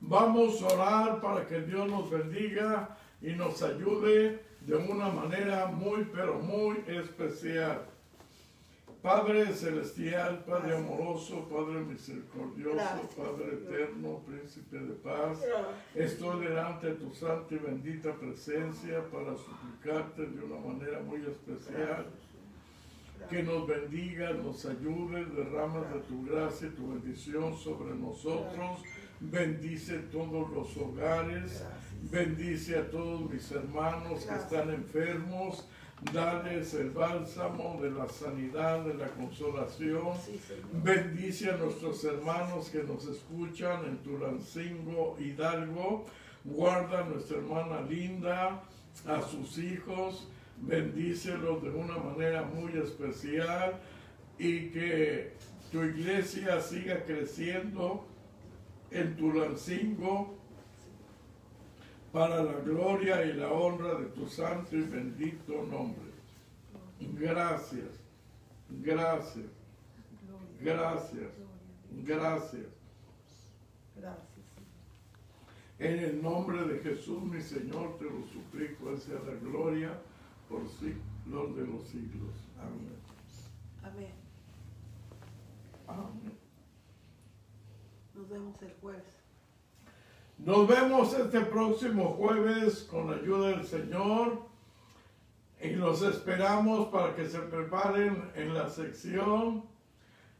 [0.00, 6.04] Vamos a orar para que Dios nos bendiga y nos ayude de una manera muy,
[6.12, 7.86] pero muy especial.
[9.02, 15.40] Padre celestial, Padre amoroso, Padre misericordioso, Padre eterno, príncipe de paz,
[15.92, 22.06] estoy delante de tu santa y bendita presencia para suplicarte de una manera muy especial
[23.28, 28.80] que nos bendiga, nos ayude, derrama de tu gracia tu bendición sobre nosotros.
[29.20, 31.64] Bendice todos los hogares,
[32.10, 35.68] bendice a todos mis hermanos que están enfermos.
[36.12, 40.08] Dales el bálsamo de la sanidad, de la consolación.
[40.82, 46.06] Bendice a nuestros hermanos que nos escuchan en Tulancingo, Hidalgo.
[46.44, 48.64] Guarda a nuestra hermana Linda,
[49.06, 50.26] a sus hijos
[50.62, 53.80] bendícelos de una manera muy especial
[54.38, 55.32] y que
[55.70, 58.06] tu iglesia siga creciendo
[58.90, 60.34] en tu lancingo
[62.12, 66.12] para la gloria y la honra de tu santo y bendito nombre.
[67.00, 67.88] Gracias,
[68.68, 69.46] gracias,
[70.60, 71.30] gracias,
[72.06, 72.66] gracias.
[75.78, 79.98] En el nombre de Jesús, mi Señor, te lo suplico, hacia la gloria
[80.52, 82.34] por siglos de los siglos.
[82.60, 82.98] Amén.
[83.82, 84.12] Amén.
[85.88, 86.38] Amén.
[88.14, 89.22] Nos vemos el jueves.
[90.36, 94.42] Nos vemos este próximo jueves con la ayuda del Señor
[95.62, 99.64] y los esperamos para que se preparen en la sección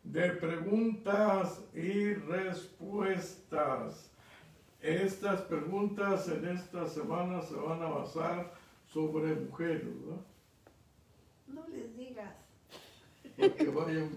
[0.04, 4.10] de preguntas y respuestas.
[4.80, 8.61] Estas preguntas en esta semana se van a basar
[8.92, 10.24] sobre mujeres, ¿no?
[11.46, 12.34] No les digas.
[13.36, 14.10] Para que vayan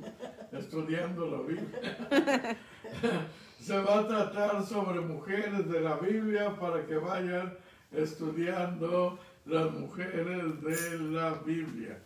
[0.51, 2.57] estudiando la Biblia.
[3.59, 7.57] Se va a tratar sobre mujeres de la Biblia para que vayan
[7.91, 11.97] estudiando las mujeres de la Biblia.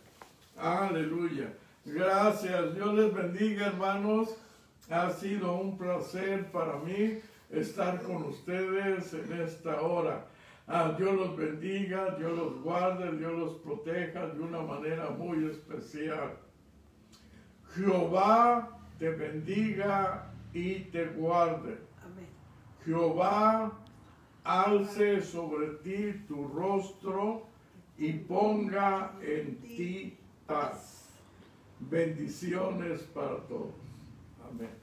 [0.56, 1.52] Aleluya.
[1.84, 2.74] Gracias.
[2.74, 4.36] Dios les bendiga, hermanos.
[4.90, 7.18] Ha sido un placer para mí
[7.50, 10.29] estar con ustedes en esta hora.
[10.72, 16.36] Ah, Dios los bendiga, Dios los guarde, Dios los proteja de una manera muy especial.
[17.74, 21.76] Jehová te bendiga y te guarde.
[22.04, 22.28] Amén.
[22.84, 23.72] Jehová
[24.44, 27.48] alce sobre ti tu rostro
[27.98, 30.16] y ponga en ti
[30.46, 31.08] paz.
[31.80, 33.74] Bendiciones para todos.
[34.48, 34.79] Amén.